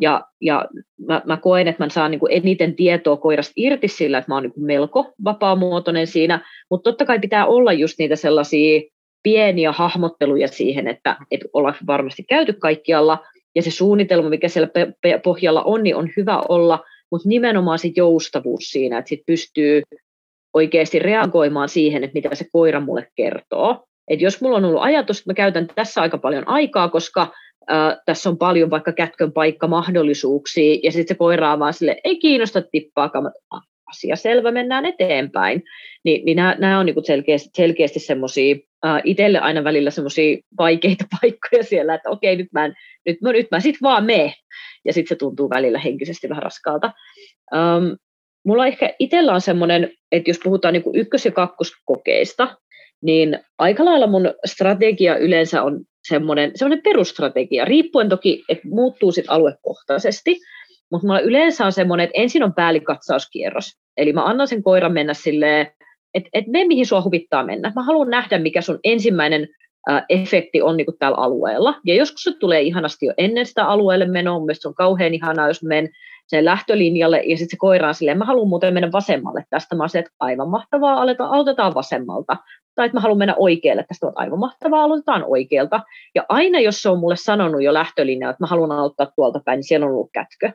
[0.00, 0.64] Ja, ja
[1.08, 4.34] mä, mä koen, että mä saan niin kuin eniten tietoa koirasta irti sillä, että mä
[4.34, 8.80] oon niin melko vapaamuotoinen siinä, mutta totta kai pitää olla just niitä sellaisia
[9.22, 13.18] pieniä hahmotteluja siihen, että, että ollaan varmasti käyty kaikkialla,
[13.54, 14.68] ja se suunnitelma, mikä siellä
[15.24, 19.82] pohjalla on, niin on hyvä olla, mutta nimenomaan se joustavuus siinä, että sit pystyy
[20.54, 23.84] oikeasti reagoimaan siihen, että mitä se koira mulle kertoo.
[24.08, 27.32] Et jos mulla on ollut ajatus, että mä käytän tässä aika paljon aikaa, koska
[28.06, 33.32] tässä on paljon vaikka kätkön paikkamahdollisuuksia, ja sitten se koiraa vaan sille, ei kiinnosta tippaakaan,
[33.92, 35.62] asia selvä, mennään eteenpäin.
[36.04, 38.56] Ni, niin nämä, on niin selkeästi, selkeästi semmoisia,
[39.04, 42.74] itselle aina välillä semmoisia vaikeita paikkoja siellä, että okei, nyt mä, en,
[43.06, 44.34] nyt, no, nyt mä sitten vaan mene,
[44.84, 46.92] ja sitten se tuntuu välillä henkisesti vähän raskaalta.
[47.52, 47.96] Um,
[48.44, 52.56] mulla ehkä itsellä on semmoinen, että jos puhutaan niin ykkös- ja kakkoskokeista,
[53.02, 59.32] niin aika lailla mun strategia yleensä on semmoinen, semmoinen perusstrategia, riippuen toki, että muuttuu sitten
[59.32, 60.40] aluekohtaisesti,
[60.92, 63.72] mutta mulla yleensä on semmoinen, että ensin on päälikatsauskierros.
[63.96, 65.66] Eli mä annan sen koiran mennä silleen,
[66.14, 67.72] että et me mihin sua huvittaa mennä.
[67.76, 69.48] Mä haluan nähdä, mikä sun ensimmäinen
[69.90, 71.74] äh, efekti on niinku täällä alueella.
[71.86, 74.38] Ja joskus se tulee ihanasti jo ennen sitä alueelle menoa.
[74.38, 75.90] Mun se on kauhean ihanaa, jos menen
[76.26, 79.76] sen lähtölinjalle ja sitten se koira on silleen, mä haluan muuten mennä vasemmalle tästä.
[79.76, 82.36] Mä että aivan mahtavaa, aletaan, aloitetaan vasemmalta
[82.74, 85.80] tai että mä haluan mennä oikealle, tästä on aivan mahtavaa, aloitetaan oikealta.
[86.14, 89.56] Ja aina jos se on mulle sanonut jo lähtölinjaa, että mä haluan aloittaa tuolta päin,
[89.56, 90.52] niin siellä on ollut kätkö.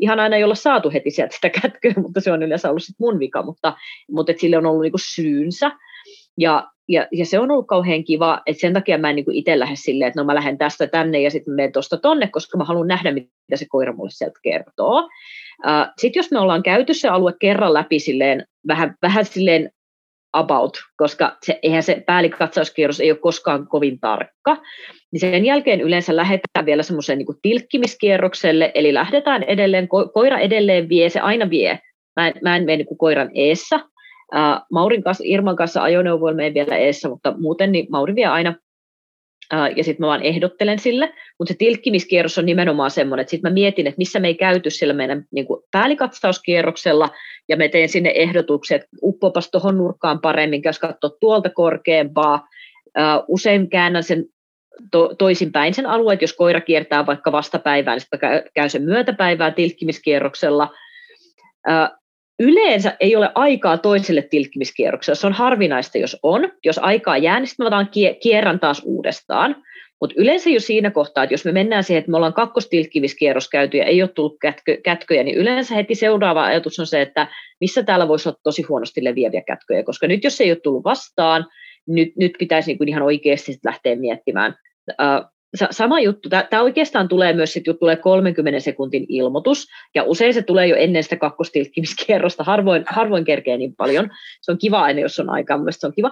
[0.00, 2.96] Ihan aina ei olla saatu heti sieltä sitä kätköä, mutta se on yleensä ollut sit
[3.00, 3.76] mun vika, mutta,
[4.10, 5.70] mutta et sille on ollut niinku syynsä.
[6.38, 9.58] Ja, ja, ja, se on ollut kauhean kiva, että sen takia mä en niinku itse
[9.58, 12.64] lähde silleen, että no mä lähden tästä tänne ja sitten menen tuosta tonne, koska mä
[12.64, 15.08] haluan nähdä, mitä se koira mulle sieltä kertoo.
[15.98, 19.70] Sitten jos me ollaan käyty se alue kerran läpi silleen, vähän, vähän silleen
[20.32, 24.56] about, koska se, eihän se päälikatsauskierros ei ole koskaan kovin tarkka.
[25.12, 30.88] Niin sen jälkeen yleensä lähdetään vielä semmoiseen niin tilkkimiskierrokselle, eli lähdetään edelleen, ko- koira edelleen
[30.88, 31.78] vie, se aina vie.
[32.16, 33.80] Mä en, mä en mene niin koiran eessä.
[34.34, 38.54] Uh, Maurin kanssa, Irman kanssa ajoneuvoilla menen vielä eessä, mutta muuten niin Mauri vie aina.
[39.76, 43.54] Ja sitten mä vaan ehdottelen sille, mutta se tilkkimiskierros on nimenomaan semmoinen, että sitten mä
[43.54, 47.08] mietin, että missä me ei käyty sillä meidän niin kuin päälikatsauskierroksella,
[47.48, 52.48] ja me teen sinne ehdotukset, että uppopas tuohon nurkkaan paremmin, jos katsoo tuolta korkeampaa,
[53.28, 54.24] usein käännän sen
[54.90, 59.50] to, toisinpäin sen alueen, jos koira kiertää vaikka vastapäivään, niin sitten käy, käy sen myötäpäivää
[59.50, 60.70] tilkkimiskierroksella.
[62.38, 65.16] Yleensä ei ole aikaa toiselle tilkkimiskierrokselle.
[65.16, 66.52] Se on harvinaista, jos on.
[66.64, 69.56] Jos aikaa jää, niin sitten mä otan kierran taas uudestaan.
[70.00, 73.76] Mutta yleensä jo siinä kohtaa, että jos me mennään siihen, että me ollaan kakkostilkkimiskierros käyty
[73.76, 77.28] ja ei ole tullut kätkö, kätköjä, niin yleensä heti seuraava ajatus on se, että
[77.60, 81.46] missä täällä voisi olla tosi huonosti leviäviä kätköjä, koska nyt jos ei ole tullut vastaan,
[81.88, 84.54] nyt, nyt pitäisi niin kuin ihan oikeasti lähteä miettimään.
[85.70, 90.66] Sama juttu, tämä oikeastaan tulee myös, että tulee 30 sekuntin ilmoitus, ja usein se tulee
[90.66, 94.10] jo ennen sitä kakkostilkkimiskierrosta, harvoin, harvoin kerkee niin paljon.
[94.42, 96.08] Se on kiva aina, jos on aikaa, mielestäni se on kiva.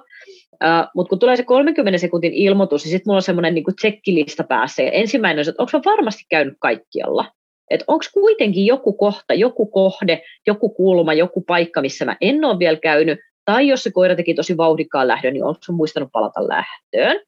[0.53, 4.45] Uh, Mutta kun tulee se 30 sekuntin ilmoitus, niin sitten mulla on semmoinen niin tsekkilista
[4.45, 7.25] päässä, ja ensimmäinen on, että onko varmasti käynyt kaikkialla?
[7.71, 12.59] Että onko kuitenkin joku kohta, joku kohde, joku kulma, joku paikka, missä mä en ole
[12.59, 17.21] vielä käynyt, tai jos se koira teki tosi vauhdikkaan lähdön, niin onko muistanut palata lähtöön?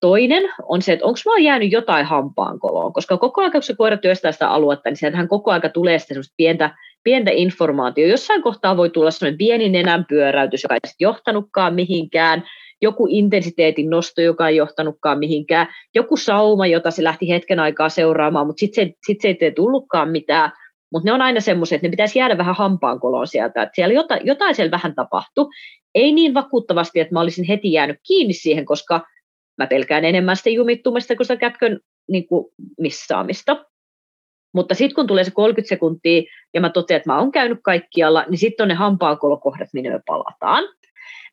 [0.00, 3.96] Toinen on se, että onko vaan jäänyt jotain hampaankoloon, koska koko ajan, kun se koira
[3.96, 8.10] työstää sitä aluetta, niin sieltähän koko ajan tulee sitä pientä, pientä informaatiota.
[8.10, 12.44] Jossain kohtaa voi tulla sellainen pieni nenänpyöräytys, joka ei johtanutkaan mihinkään,
[12.82, 18.46] joku intensiteetin nosto, joka ei johtanutkaan mihinkään, joku sauma, jota se lähti hetken aikaa seuraamaan,
[18.46, 20.52] mutta sitten se, sit se ei tee tullutkaan mitään,
[20.92, 24.20] mutta ne on aina semmoisia, että ne pitäisi jäädä vähän hampaankoloon sieltä, että siellä jotain,
[24.24, 25.46] jotain siellä vähän tapahtui.
[25.94, 29.00] Ei niin vakuuttavasti, että mä olisin heti jäänyt kiinni siihen, koska
[29.62, 32.46] mä pelkään enemmän sitä jumittumista kuin sitä kätkön niin kuin
[32.80, 33.64] missaamista.
[34.54, 36.22] Mutta sitten kun tulee se 30 sekuntia
[36.54, 40.00] ja mä totean, että mä oon käynyt kaikkialla, niin sitten on ne hampaankolokohdat, minne me
[40.06, 40.64] palataan.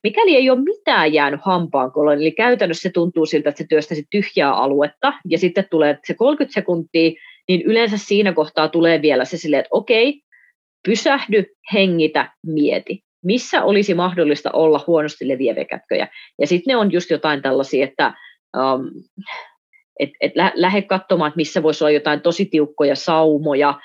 [0.04, 4.54] Mikäli ei ole mitään jäänyt hampaankoloon, eli käytännössä se tuntuu siltä, että se työstäisi tyhjää
[4.54, 7.12] aluetta, ja sitten tulee se 30 sekuntia,
[7.48, 10.22] niin yleensä siinä kohtaa tulee vielä se silleen, että okei,
[10.88, 16.08] pysähdy, hengitä, mieti missä olisi mahdollista olla huonosti leviäviä kätköjä.
[16.42, 18.14] Ja sitten ne on just jotain tällaisia, että
[18.58, 18.86] um,
[20.00, 23.80] et, et lä- lähde katsomaan, että missä voisi olla jotain tosi tiukkoja saumoja,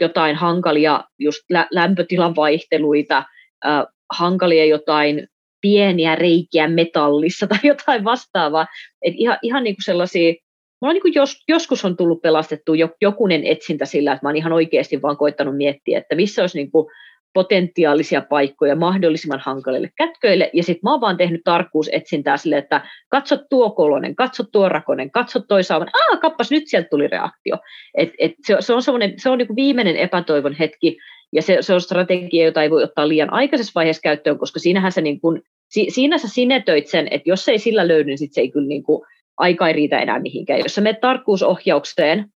[0.00, 3.24] jotain hankalia just lä- lämpötilan vaihteluita,
[3.66, 5.28] äh, hankalia jotain
[5.60, 8.66] pieniä reikiä metallissa tai jotain vastaavaa.
[9.02, 10.34] Et ihan, ihan niin kuin sellaisia,
[10.80, 14.52] mulla niin kuin jos, joskus on tullut pelastettu jokunen etsintä sillä, että mä oon ihan
[14.52, 16.86] oikeasti vaan koittanut miettiä, että missä olisi niin kuin
[17.34, 23.36] potentiaalisia paikkoja mahdollisimman hankalille kätköille, ja sitten mä oon vaan tehnyt tarkkuusetsintää sille, että katso
[23.50, 27.56] tuo kolonen, katso tuo rakonen, katso toi saavan, aah, kappas, nyt sieltä tuli reaktio.
[27.94, 28.82] Et, et se, se, on,
[29.16, 30.96] se on niinku viimeinen epätoivon hetki,
[31.32, 34.92] ja se, se on strategia, jota ei voi ottaa liian aikaisessa vaiheessa käyttöön, koska siinähän
[34.92, 38.32] sä, niin kun, si, siinä sä sinetöit sen, että jos ei sillä löydy, niin sit
[38.32, 40.60] se ei kyllä niin kun, aika ei riitä enää mihinkään.
[40.60, 42.26] Jos sä menet tarkkuusohjaukseen,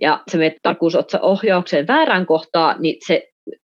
[0.00, 3.27] ja se menet tarkkuusohjaukseen väärään kohtaan, niin se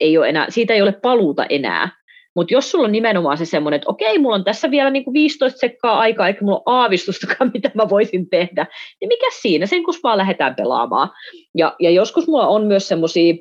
[0.01, 2.01] ei ole enää, siitä ei ole paluuta enää.
[2.37, 5.59] Mutta jos sulla on nimenomaan se semmoinen, että okei, mulla on tässä vielä niinku 15
[5.59, 8.67] sekkaa aikaa, eikä mulla ole aavistustakaan, mitä mä voisin tehdä,
[9.01, 11.11] niin mikä siinä, sen kun vaan lähdetään pelaamaan.
[11.55, 13.35] Ja, ja joskus mulla on myös semmoisia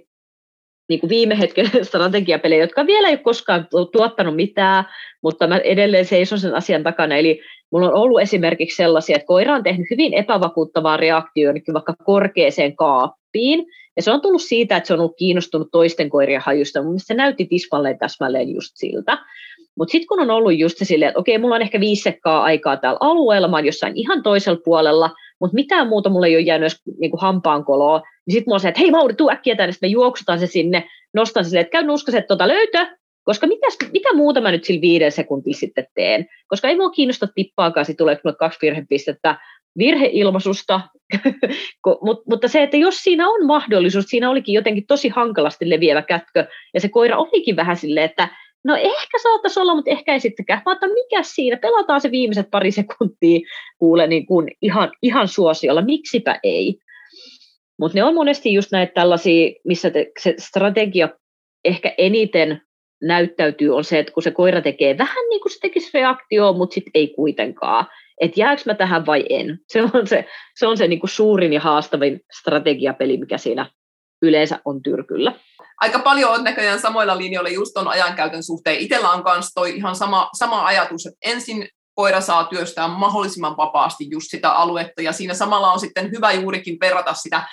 [0.89, 4.85] niin viime hetken strategiapelejä, jotka vielä ei ole koskaan tuottanut mitään,
[5.23, 7.17] mutta mä edelleen seison sen asian takana.
[7.17, 7.41] Eli
[7.71, 13.65] mulla on ollut esimerkiksi sellaisia, että koira on tehnyt hyvin epävakuuttavaa reaktioon vaikka korkeaseen kaappiin,
[13.99, 16.83] ja se on tullut siitä, että se on ollut kiinnostunut toisten koirien hajusta.
[16.83, 19.17] Mun se näytti tismalleen täsmälleen just siltä.
[19.77, 22.43] Mutta sitten kun on ollut just se silleen, että okei, mulla on ehkä viisi sekkaa
[22.43, 26.41] aikaa täällä alueella, mä oon jossain ihan toisella puolella, mutta mitään muuta mulle ei ole
[26.41, 29.71] jäänyt edes niin hampaankoloa, niin sitten mulla on se, että hei Mauri, tuu äkkiä tänne,
[29.71, 32.85] sitten me juoksutaan se sinne, nostan se silleen, että käy nuskaset tuota löytö,
[33.23, 37.27] koska mitäs, mitä muuta mä nyt sillä viiden sekuntia sitten teen, koska ei mua kiinnosta
[37.35, 39.35] tippaakaan, sitten tulee kaksi virhepistettä,
[39.77, 40.81] virheilmaisusta,
[42.05, 46.47] Mut, mutta se, että jos siinä on mahdollisuus, siinä olikin jotenkin tosi hankalasti leviävä kätkö,
[46.73, 48.29] ja se koira olikin vähän silleen, että
[48.63, 50.61] no ehkä saattaisi olla, mutta ehkä ei sittenkään.
[50.65, 53.39] Mä mikä siinä, pelataan se viimeiset pari sekuntia,
[53.77, 56.75] kuule niin kuin ihan, ihan suosiolla, miksipä ei.
[57.79, 61.09] Mutta ne on monesti just näitä tällaisia, missä te, se strategia
[61.65, 62.61] ehkä eniten
[63.01, 66.73] näyttäytyy, on se, että kun se koira tekee vähän niin kuin se tekisi reaktio, mutta
[66.73, 67.85] sitten ei kuitenkaan
[68.19, 69.59] että jääkö mä tähän vai en.
[69.67, 73.71] Se on se, se, on se niin kuin suurin ja haastavin strategiapeli, mikä siinä
[74.21, 75.33] yleensä on tyrkyllä.
[75.81, 78.79] Aika paljon on näköjään samoilla linjoilla just tuon ajankäytön suhteen.
[78.79, 84.07] Itellä on myös toi ihan sama, sama ajatus, että ensin koira saa työstää mahdollisimman vapaasti
[84.11, 87.47] just sitä aluetta, ja siinä samalla on sitten hyvä juurikin verrata sitä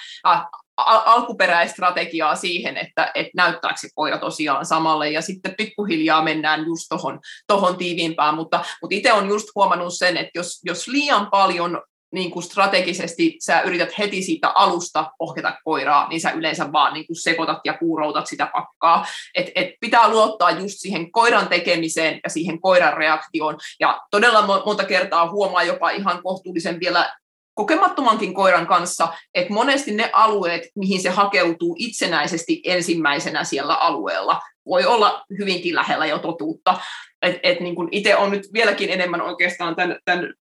[0.76, 7.20] alkuperäistrategiaa siihen, että, että näyttääkö se koira tosiaan samalle, ja sitten pikkuhiljaa mennään just tuohon
[7.46, 12.30] tohon tiiviimpään, mutta, mutta itse on just huomannut sen, että jos, jos liian paljon niin
[12.30, 17.16] kuin strategisesti sä yrität heti siitä alusta ohjata koiraa, niin sä yleensä vaan niin kuin
[17.16, 19.06] sekoitat ja puuroutat sitä pakkaa.
[19.34, 23.58] Et, et pitää luottaa just siihen koiran tekemiseen ja siihen koiran reaktioon.
[23.80, 27.12] Ja todella monta kertaa huomaa jopa ihan kohtuullisen vielä
[27.56, 34.86] kokemattomankin koiran kanssa, että monesti ne alueet, mihin se hakeutuu itsenäisesti ensimmäisenä siellä alueella, voi
[34.86, 36.78] olla hyvinkin lähellä jo totuutta.
[37.22, 40.34] Et, et niin kun itse on nyt vieläkin enemmän oikeastaan tämän, tämän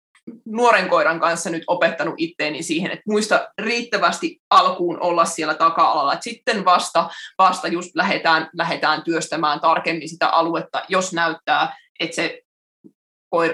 [0.45, 6.65] nuoren koiran kanssa nyt opettanut itteeni siihen, että muista riittävästi alkuun olla siellä taka-alalla, sitten
[6.65, 12.41] vasta, vasta just lähdetään, lähdetään työstämään tarkemmin sitä aluetta, jos näyttää, että se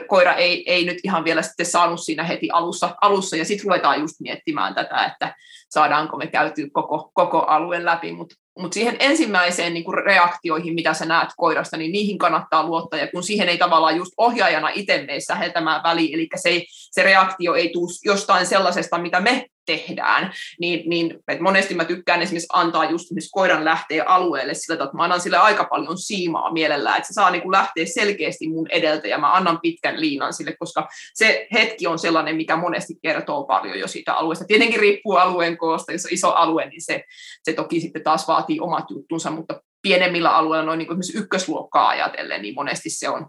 [0.08, 3.36] koira ei, ei nyt ihan vielä sitten saanut siinä heti alussa, alussa.
[3.36, 5.36] Ja sitten ruvetaan just miettimään tätä, että
[5.70, 11.06] saadaanko me käytyä koko, koko alueen läpi, mutta mutta siihen ensimmäiseen niin reaktioihin, mitä sä
[11.06, 15.20] näet koirasta, niin niihin kannattaa luottaa, ja kun siihen ei tavallaan just ohjaajana itse mene
[15.20, 21.20] säheltämään väliin, eli se, se reaktio ei tule jostain sellaisesta, mitä me tehdään, niin, niin
[21.28, 25.22] että monesti mä tykkään esimerkiksi antaa just esimerkiksi koiran lähteä alueelle sillä että mä annan
[25.22, 29.18] sille aika paljon siimaa mielellään, että se saa niin kuin lähteä selkeästi mun edeltä ja
[29.18, 33.88] mä annan pitkän liinan sille, koska se hetki on sellainen, mikä monesti kertoo paljon jo
[33.88, 34.46] siitä alueesta.
[34.46, 37.04] Tietenkin riippuu alueen koosta, jos on iso alue, niin se,
[37.44, 41.88] se toki sitten taas vaatii omat juttunsa, mutta pienemmillä alueilla noin niin kuin esimerkiksi ykkösluokkaa
[41.88, 43.28] ajatellen, niin monesti se on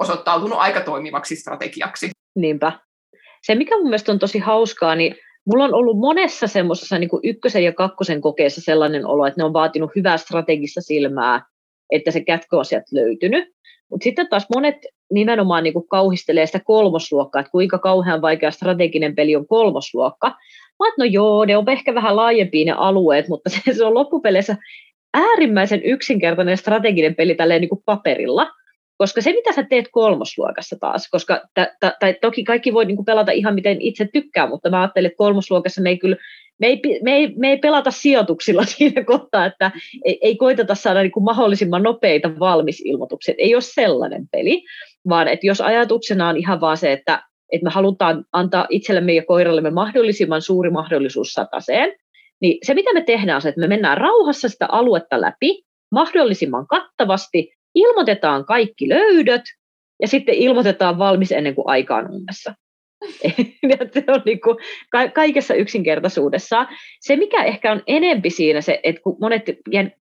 [0.00, 2.10] osoittautunut aika toimivaksi strategiaksi.
[2.36, 2.72] Niinpä.
[3.42, 5.16] Se, mikä mun mielestä on tosi hauskaa, niin
[5.46, 9.52] Mulla on ollut monessa semmoisessa niin ykkösen ja kakkosen kokeessa sellainen olo, että ne on
[9.52, 11.46] vaatinut hyvää strategista silmää,
[11.90, 13.48] että se kätkö on sieltä löytynyt.
[13.90, 14.76] Mutta sitten taas monet
[15.12, 20.28] nimenomaan niin kuin kauhistelee sitä kolmosluokkaa, että kuinka kauhean vaikea strateginen peli on kolmosluokka.
[20.78, 24.56] Mä no joo, ne on ehkä vähän laajempia ne alueet, mutta se, se on loppupeleissä
[25.14, 28.50] äärimmäisen yksinkertainen strateginen peli tälleen niin kuin paperilla–
[29.02, 33.04] koska se, mitä sä teet kolmosluokassa taas, koska t- t- tai toki kaikki voi niinku
[33.04, 36.16] pelata ihan miten itse tykkää, mutta mä ajattelen, että kolmosluokassa me ei kyllä
[36.60, 39.70] me ei, me ei, me ei pelata sijoituksilla siinä kohtaa, että
[40.04, 43.34] ei, ei koiteta saada niin kuin mahdollisimman nopeita valmisilmoituksia.
[43.38, 44.64] Ei ole sellainen peli,
[45.08, 47.22] vaan että jos ajatuksena on ihan vaan se, että,
[47.52, 51.92] että me halutaan antaa itsellemme ja koirallemme mahdollisimman suuri mahdollisuus sataseen,
[52.40, 56.66] niin se mitä me tehdään on se, että me mennään rauhassa sitä aluetta läpi mahdollisimman
[56.66, 59.42] kattavasti ilmoitetaan kaikki löydöt
[60.02, 62.54] ja sitten ilmoitetaan valmis ennen kuin aika on ummessa.
[63.94, 64.56] se on niin kuin
[65.14, 66.68] kaikessa yksinkertaisuudessaan.
[67.00, 69.42] Se, mikä ehkä on enempi siinä, se, että kun monet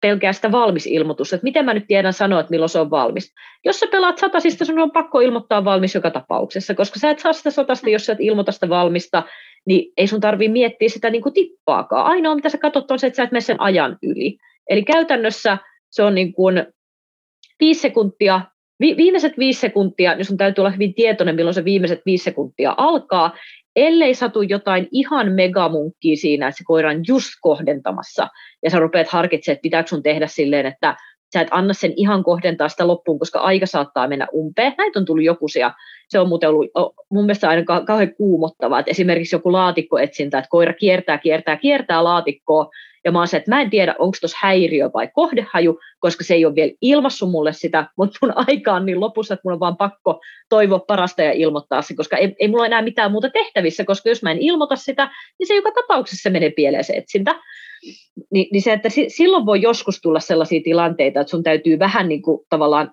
[0.01, 3.33] pelkää sitä valmisilmoitusta, että miten mä nyt tiedän sanoa, että milloin se on valmis.
[3.65, 7.33] Jos sä pelaat satasista, sun on pakko ilmoittaa valmis joka tapauksessa, koska sä et saa
[7.33, 9.23] sitä satasta, jos sä et ilmoita sitä valmista,
[9.67, 12.07] niin ei sun tarvii miettiä sitä niin kuin tippaakaan.
[12.07, 14.39] Ainoa, mitä sä katsot, on se, että sä et mene sen ajan yli.
[14.69, 15.59] Eli käytännössä
[15.91, 16.67] se on niin kuin
[17.61, 18.41] viisi sekuntia,
[18.81, 22.75] vi, viimeiset viisi sekuntia, niin sun täytyy olla hyvin tietoinen, milloin se viimeiset viisi sekuntia
[22.77, 23.37] alkaa,
[23.77, 28.29] ellei satu jotain ihan megamunkkia siinä, että se koira on just kohdentamassa,
[28.63, 30.97] ja sä rupeat harkitsemaan, että pitääkö sun tehdä silleen, että
[31.33, 34.75] sä et anna sen ihan kohdentaa sitä loppuun, koska aika saattaa mennä umpeen.
[34.79, 35.73] Näitä on tullut jokuisia.
[36.09, 36.71] Se on muuten ollut
[37.11, 42.71] mun mielestä aina kauhean kuumottavaa, että esimerkiksi joku laatikkoetsintä, että koira kiertää, kiertää, kiertää laatikkoa,
[43.05, 46.35] ja mä oon se, että mä en tiedä, onko tuossa häiriö vai kohdehaju, koska se
[46.35, 49.61] ei ole vielä ilmassu mulle sitä, mutta mun aika on niin lopussa, että mun on
[49.61, 53.85] vaan pakko toivoa parasta ja ilmoittaa se, koska ei, ei mulla enää mitään muuta tehtävissä,
[53.85, 57.35] koska jos mä en ilmoita sitä, niin se joka tapauksessa menee pieleen se etsintä.
[58.31, 62.23] Ni, niin se, että silloin voi joskus tulla sellaisia tilanteita, että sun täytyy vähän niin
[62.23, 62.91] kuin tavallaan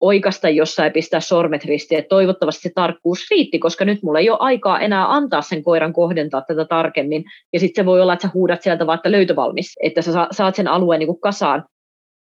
[0.00, 4.38] oikasta jossain pistää sormet ristiin, että toivottavasti se tarkkuus riitti, koska nyt mulla ei ole
[4.40, 8.32] aikaa enää antaa sen koiran kohdentaa tätä tarkemmin, ja sitten se voi olla, että sä
[8.34, 11.64] huudat sieltä vaan, että löytövalmis, että sä saat sen alueen niin kuin kasaan.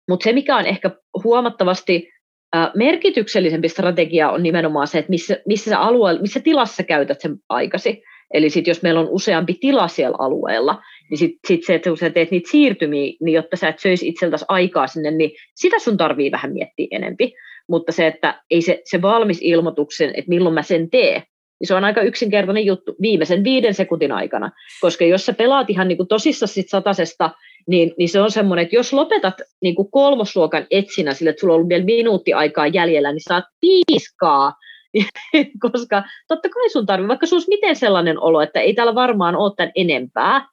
[0.08, 0.90] Mutta se, mikä on ehkä
[1.24, 2.08] huomattavasti
[2.74, 8.02] merkityksellisempi strategia, on nimenomaan se, että missä, missä, sä alue, missä tilassa käytät sen aikasi.
[8.34, 11.96] Eli sit jos meillä on useampi tila siellä alueella, niin sitten sit se, että kun
[11.96, 15.96] sä teet niitä siirtymiä, niin jotta sä et söisi itseltäsi aikaa sinne, niin sitä sun
[15.96, 17.34] tarvii vähän miettiä enempi.
[17.68, 21.22] Mutta se, että ei se, se valmis ilmoituksen, että milloin mä sen teen,
[21.60, 24.50] niin se on aika yksinkertainen juttu viimeisen viiden sekuntin aikana.
[24.80, 27.30] Koska jos sä pelaat ihan niin kuin tosissaan sit satasesta,
[27.68, 31.54] niin, niin se on semmoinen, että jos lopetat niin kuin kolmosluokan etsinä sille, että sulla
[31.54, 34.52] on ollut vielä minuutti aikaa jäljellä, niin saat piiskaa
[35.72, 39.52] koska totta kai sun tarvii, vaikka sun miten sellainen olo, että ei täällä varmaan ole
[39.56, 40.48] tämän enempää,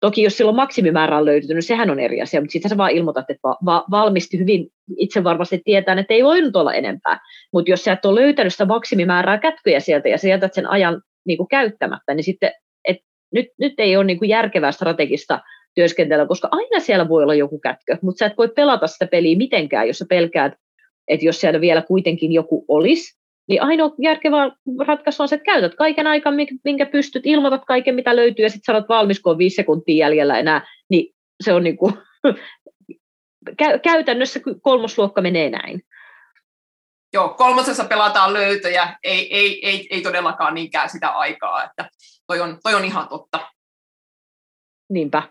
[0.00, 2.90] Toki jos silloin maksimimäärä on löytynyt, niin sehän on eri asia, mutta sitten sä vaan
[2.90, 7.20] ilmoitat, että va- valmisti hyvin itse varmasti tietää, että ei voinut olla enempää.
[7.52, 11.02] Mutta jos sä et ole löytänyt sitä maksimimäärää kätkyjä sieltä ja sä jätät sen ajan
[11.26, 12.52] niin kuin käyttämättä, niin sitten
[12.88, 12.96] et
[13.34, 15.40] nyt, nyt ei ole niin kuin järkevää strategista
[15.74, 19.38] työskentelyä, koska aina siellä voi olla joku kätkö, mutta sä et voi pelata sitä peliä
[19.38, 20.52] mitenkään, jos sä pelkäät,
[21.08, 23.17] että jos siellä vielä kuitenkin joku olisi,
[23.48, 24.50] niin ainoa järkevä
[24.86, 26.32] ratkaisu on se, että käytät kaiken aikaa,
[26.64, 30.38] minkä pystyt, ilmoitat kaiken, mitä löytyy, ja sitten sanot valmis, kun on viisi sekuntia jäljellä
[30.38, 31.94] enää, niin se on niin kuin,
[33.82, 35.82] käytännössä kolmosluokka menee näin.
[37.12, 41.90] Joo, kolmosessa pelataan löytöjä, ei, ei, ei, ei todellakaan niinkään sitä aikaa, että
[42.26, 43.48] toi on, toi on ihan totta.
[44.90, 45.22] Niinpä.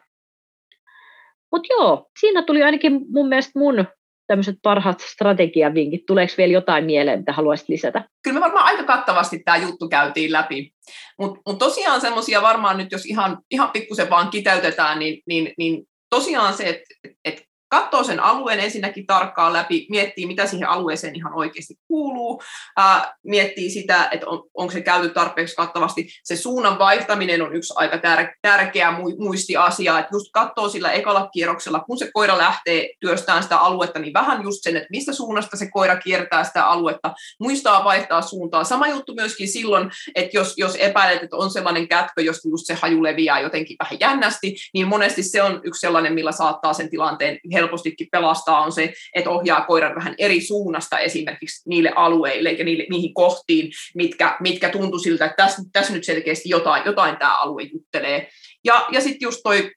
[1.51, 3.86] Mutta joo, siinä tuli ainakin mun mielestä mun
[4.28, 6.05] tämmöiset parhaat strategiavinkit?
[6.05, 8.03] Tuleeko vielä jotain mieleen, mitä haluaisit lisätä?
[8.23, 10.71] Kyllä me varmaan aika kattavasti tämä juttu käytiin läpi.
[11.19, 15.84] Mutta mut tosiaan semmoisia varmaan nyt, jos ihan, ihan pikkusen vaan kiteytetään, niin, niin, niin
[16.09, 21.34] tosiaan se, että et katsoo sen alueen ensinnäkin tarkkaan läpi, miettii, mitä siihen alueeseen ihan
[21.34, 22.41] oikeasti kuuluu,
[22.78, 26.07] ää, miettii sitä, että on, onko se käyty tarpeeksi kattavasti.
[26.24, 31.80] Se suunnan vaihtaminen on yksi aika tär, tärkeä muistiasia, että just katsoo sillä ekalla kierroksella,
[31.80, 35.70] kun se koira lähtee työstämään sitä aluetta, niin vähän just sen, että mistä suunnasta se
[35.72, 38.63] koira kiertää sitä aluetta, muistaa vaihtaa suuntaa.
[38.63, 42.74] Sama juttu myöskin silloin, että jos, jos epäilet, että on sellainen kätkö, josta just se
[42.74, 47.39] haju leviää jotenkin vähän jännästi, niin monesti se on yksi sellainen, millä saattaa sen tilanteen
[47.57, 52.85] helpostikin pelastaa, on se, että ohjaa koiran vähän eri suunnasta esimerkiksi niille alueille ja niille,
[52.89, 57.63] niihin kohtiin, mitkä, mitkä tuntuu siltä, että tässä, tässä nyt selkeästi jotain, jotain tämä alue
[57.63, 58.29] juttelee.
[58.65, 59.71] Ja, ja sitten just toi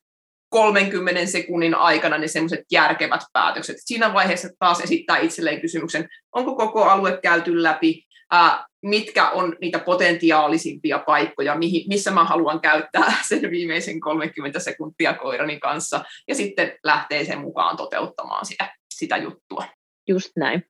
[0.50, 3.76] 30 sekunnin aikana ne semmoiset järkevät päätökset.
[3.78, 8.04] Siinä vaiheessa taas esittää itselleen kysymyksen, onko koko alue käyty läpi,
[8.82, 15.60] mitkä on niitä potentiaalisimpia paikkoja, mihin, missä mä haluan käyttää sen viimeisen 30 sekuntia koirani
[15.60, 19.64] kanssa, ja sitten lähtee sen mukaan toteuttamaan sitä, sitä juttua.
[20.08, 20.64] Just näin.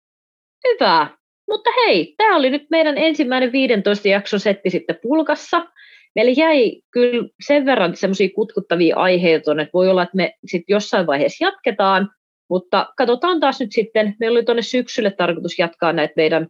[0.68, 1.06] Hyvä.
[1.48, 5.66] Mutta hei, tämä oli nyt meidän ensimmäinen 15 jakson setti sitten pulkassa.
[6.14, 11.06] Meillä jäi kyllä sen verran semmoisia kutkuttavia aiheita, että voi olla, että me sitten jossain
[11.06, 12.10] vaiheessa jatketaan,
[12.50, 16.46] mutta katsotaan taas nyt sitten, meillä oli tuonne syksylle tarkoitus jatkaa näitä meidän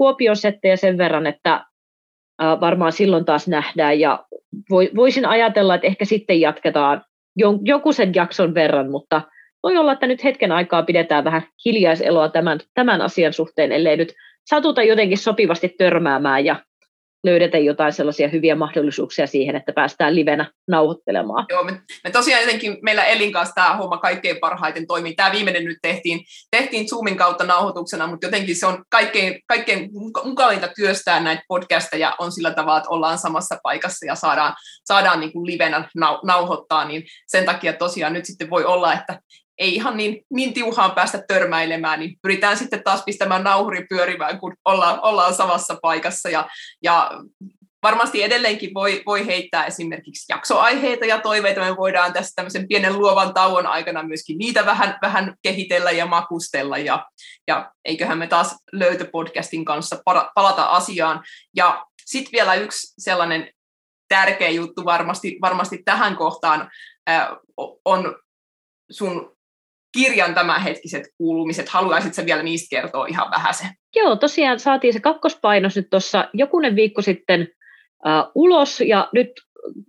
[0.00, 1.64] Kuopion settejä sen verran, että
[2.60, 4.00] varmaan silloin taas nähdään.
[4.00, 4.24] Ja
[4.96, 7.04] voisin ajatella, että ehkä sitten jatketaan
[7.64, 9.22] joku sen jakson verran, mutta
[9.62, 14.14] voi olla, että nyt hetken aikaa pidetään vähän hiljaiseloa tämän, tämän asian suhteen, ellei nyt
[14.50, 16.56] satuta jotenkin sopivasti törmäämään ja
[17.24, 21.46] löydetä jotain sellaisia hyviä mahdollisuuksia siihen, että päästään livenä nauhoittelemaan.
[21.48, 25.14] Joo, me, me tosiaan jotenkin meillä Elin kanssa tämä homma kaikkein parhaiten toimii.
[25.14, 29.90] Tämä viimeinen nyt tehtiin, tehtiin Zoomin kautta nauhoituksena, mutta jotenkin se on kaikkein, kaikkein
[30.24, 34.54] mukavinta työstää näitä podcasteja on sillä tavalla, että ollaan samassa paikassa ja saadaan,
[34.84, 39.20] saadaan niin kuin livenä nau, nauhoittaa, niin sen takia tosiaan nyt sitten voi olla, että
[39.60, 44.54] ei ihan niin, niin tiuhaan päästä törmäilemään, niin pyritään sitten taas pistämään nauhuri pyörimään, kun
[44.64, 46.28] ollaan, ollaan samassa paikassa.
[46.28, 46.48] Ja,
[46.82, 47.10] ja
[47.82, 51.60] varmasti edelleenkin voi, voi heittää esimerkiksi jaksoaiheita ja toiveita.
[51.60, 56.78] Me voidaan tässä tämmöisen pienen luovan tauon aikana myöskin niitä vähän, vähän kehitellä ja makustella.
[56.78, 57.06] Ja,
[57.48, 60.02] ja eiköhän me taas löytöpodcastin kanssa
[60.34, 61.22] palata asiaan.
[61.56, 63.50] Ja sitten vielä yksi sellainen
[64.08, 66.70] tärkeä juttu varmasti, varmasti tähän kohtaan
[67.84, 68.16] on
[68.90, 69.39] sun
[69.98, 71.68] kirjan tämänhetkiset kuulumiset.
[71.68, 73.64] Haluaisit sä vielä niistä kertoa ihan vähän se?
[73.96, 77.48] Joo, tosiaan saatiin se kakkospainos nyt tuossa jokunen viikko sitten
[78.06, 79.30] uh, ulos, ja nyt,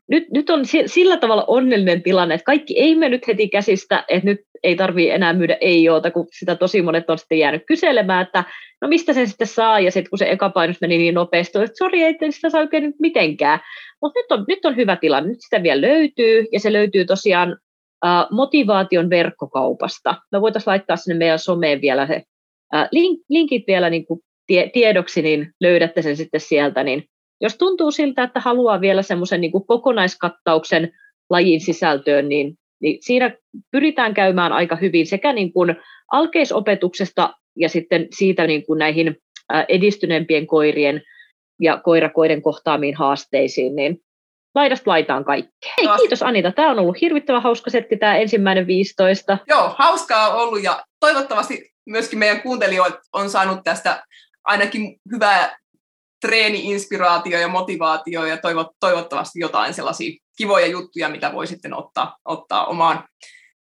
[0.09, 4.39] nyt, nyt on sillä tavalla onnellinen tilanne, että kaikki ei mennyt heti käsistä, että nyt
[4.63, 8.43] ei tarvitse enää myydä ei-joota, kun sitä tosi monet on sitten jäänyt kyselemään, että
[8.81, 11.77] no mistä sen sitten saa, ja sitten kun se eka painos meni niin nopeasti, että
[11.77, 13.59] sori, ei sitä saa oikein nyt mitenkään.
[14.01, 17.57] Mutta nyt on, nyt on hyvä tilanne, nyt sitä vielä löytyy, ja se löytyy tosiaan
[18.31, 20.15] motivaation verkkokaupasta.
[20.31, 22.23] Me voitaisiin laittaa sinne meidän someen vielä se
[22.91, 26.83] link, linkit vielä niin kuin tie, tiedoksi, niin löydätte sen sitten sieltä.
[26.83, 27.03] Niin
[27.41, 30.91] jos tuntuu siltä, että haluaa vielä semmoisen niin kokonaiskattauksen
[31.29, 33.35] lajin sisältöön, niin, niin siinä
[33.71, 35.75] pyritään käymään aika hyvin sekä niin kuin
[36.11, 39.17] alkeisopetuksesta ja sitten siitä niin kuin näihin
[39.69, 41.01] edistyneempien koirien
[41.59, 43.97] ja koirakoiden kohtaamiin haasteisiin, niin
[44.55, 45.51] laidasta laitaan kaikki.
[45.77, 46.51] Hei, kiitos Anita.
[46.51, 49.37] Tämä on ollut hirvittävän hauska setti, tämä ensimmäinen 15.
[49.47, 54.03] Joo, hauskaa on ollut ja toivottavasti myöskin meidän kuuntelijoit on saanut tästä
[54.43, 55.57] ainakin hyvää
[56.21, 58.37] treeni-inspiraatio ja motivaatio ja
[58.79, 63.07] toivottavasti jotain sellaisia kivoja juttuja, mitä voi sitten ottaa, ottaa omaan,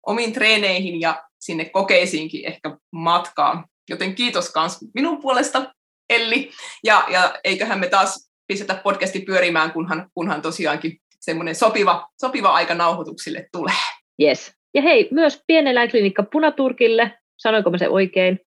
[0.05, 3.65] omiin treeneihin ja sinne kokeisiinkin ehkä matkaan.
[3.89, 5.73] Joten kiitos myös minun puolesta,
[6.09, 6.51] Elli.
[6.83, 12.73] Ja, ja eiköhän me taas pistetä podcasti pyörimään, kunhan, kunhan tosiaankin semmoinen sopiva, sopiva aika
[12.73, 13.75] nauhoituksille tulee.
[14.21, 14.53] Yes.
[14.73, 18.39] Ja hei, myös pieneläinklinikka Punaturkille, sanoinko mä se oikein?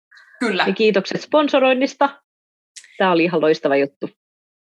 [0.41, 0.65] Kyllä.
[0.67, 2.09] Ja kiitokset sponsoroinnista.
[2.99, 4.11] Tämä oli ihan loistava juttu.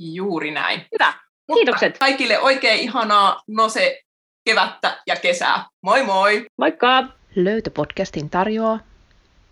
[0.00, 0.80] Juuri näin.
[0.92, 1.12] Hyvä.
[1.48, 1.98] Mutta Kiitokset.
[1.98, 4.00] Kaikille oikein ihanaa Nose
[4.44, 5.66] kevättä ja kesää.
[5.82, 6.46] Moi moi!
[6.58, 7.04] Moikka!
[7.36, 8.80] Löytöpodcastin tarjoaa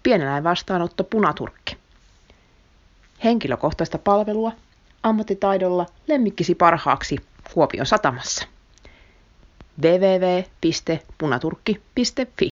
[0.02, 1.76] Pieneläin vastaanotto Punaturkki.
[3.24, 4.52] Henkilökohtaista palvelua
[5.02, 7.18] ammattitaidolla lemmikkisi parhaaksi
[7.54, 8.46] Kuopion satamassa.
[9.82, 12.48] www.punaturkki.fi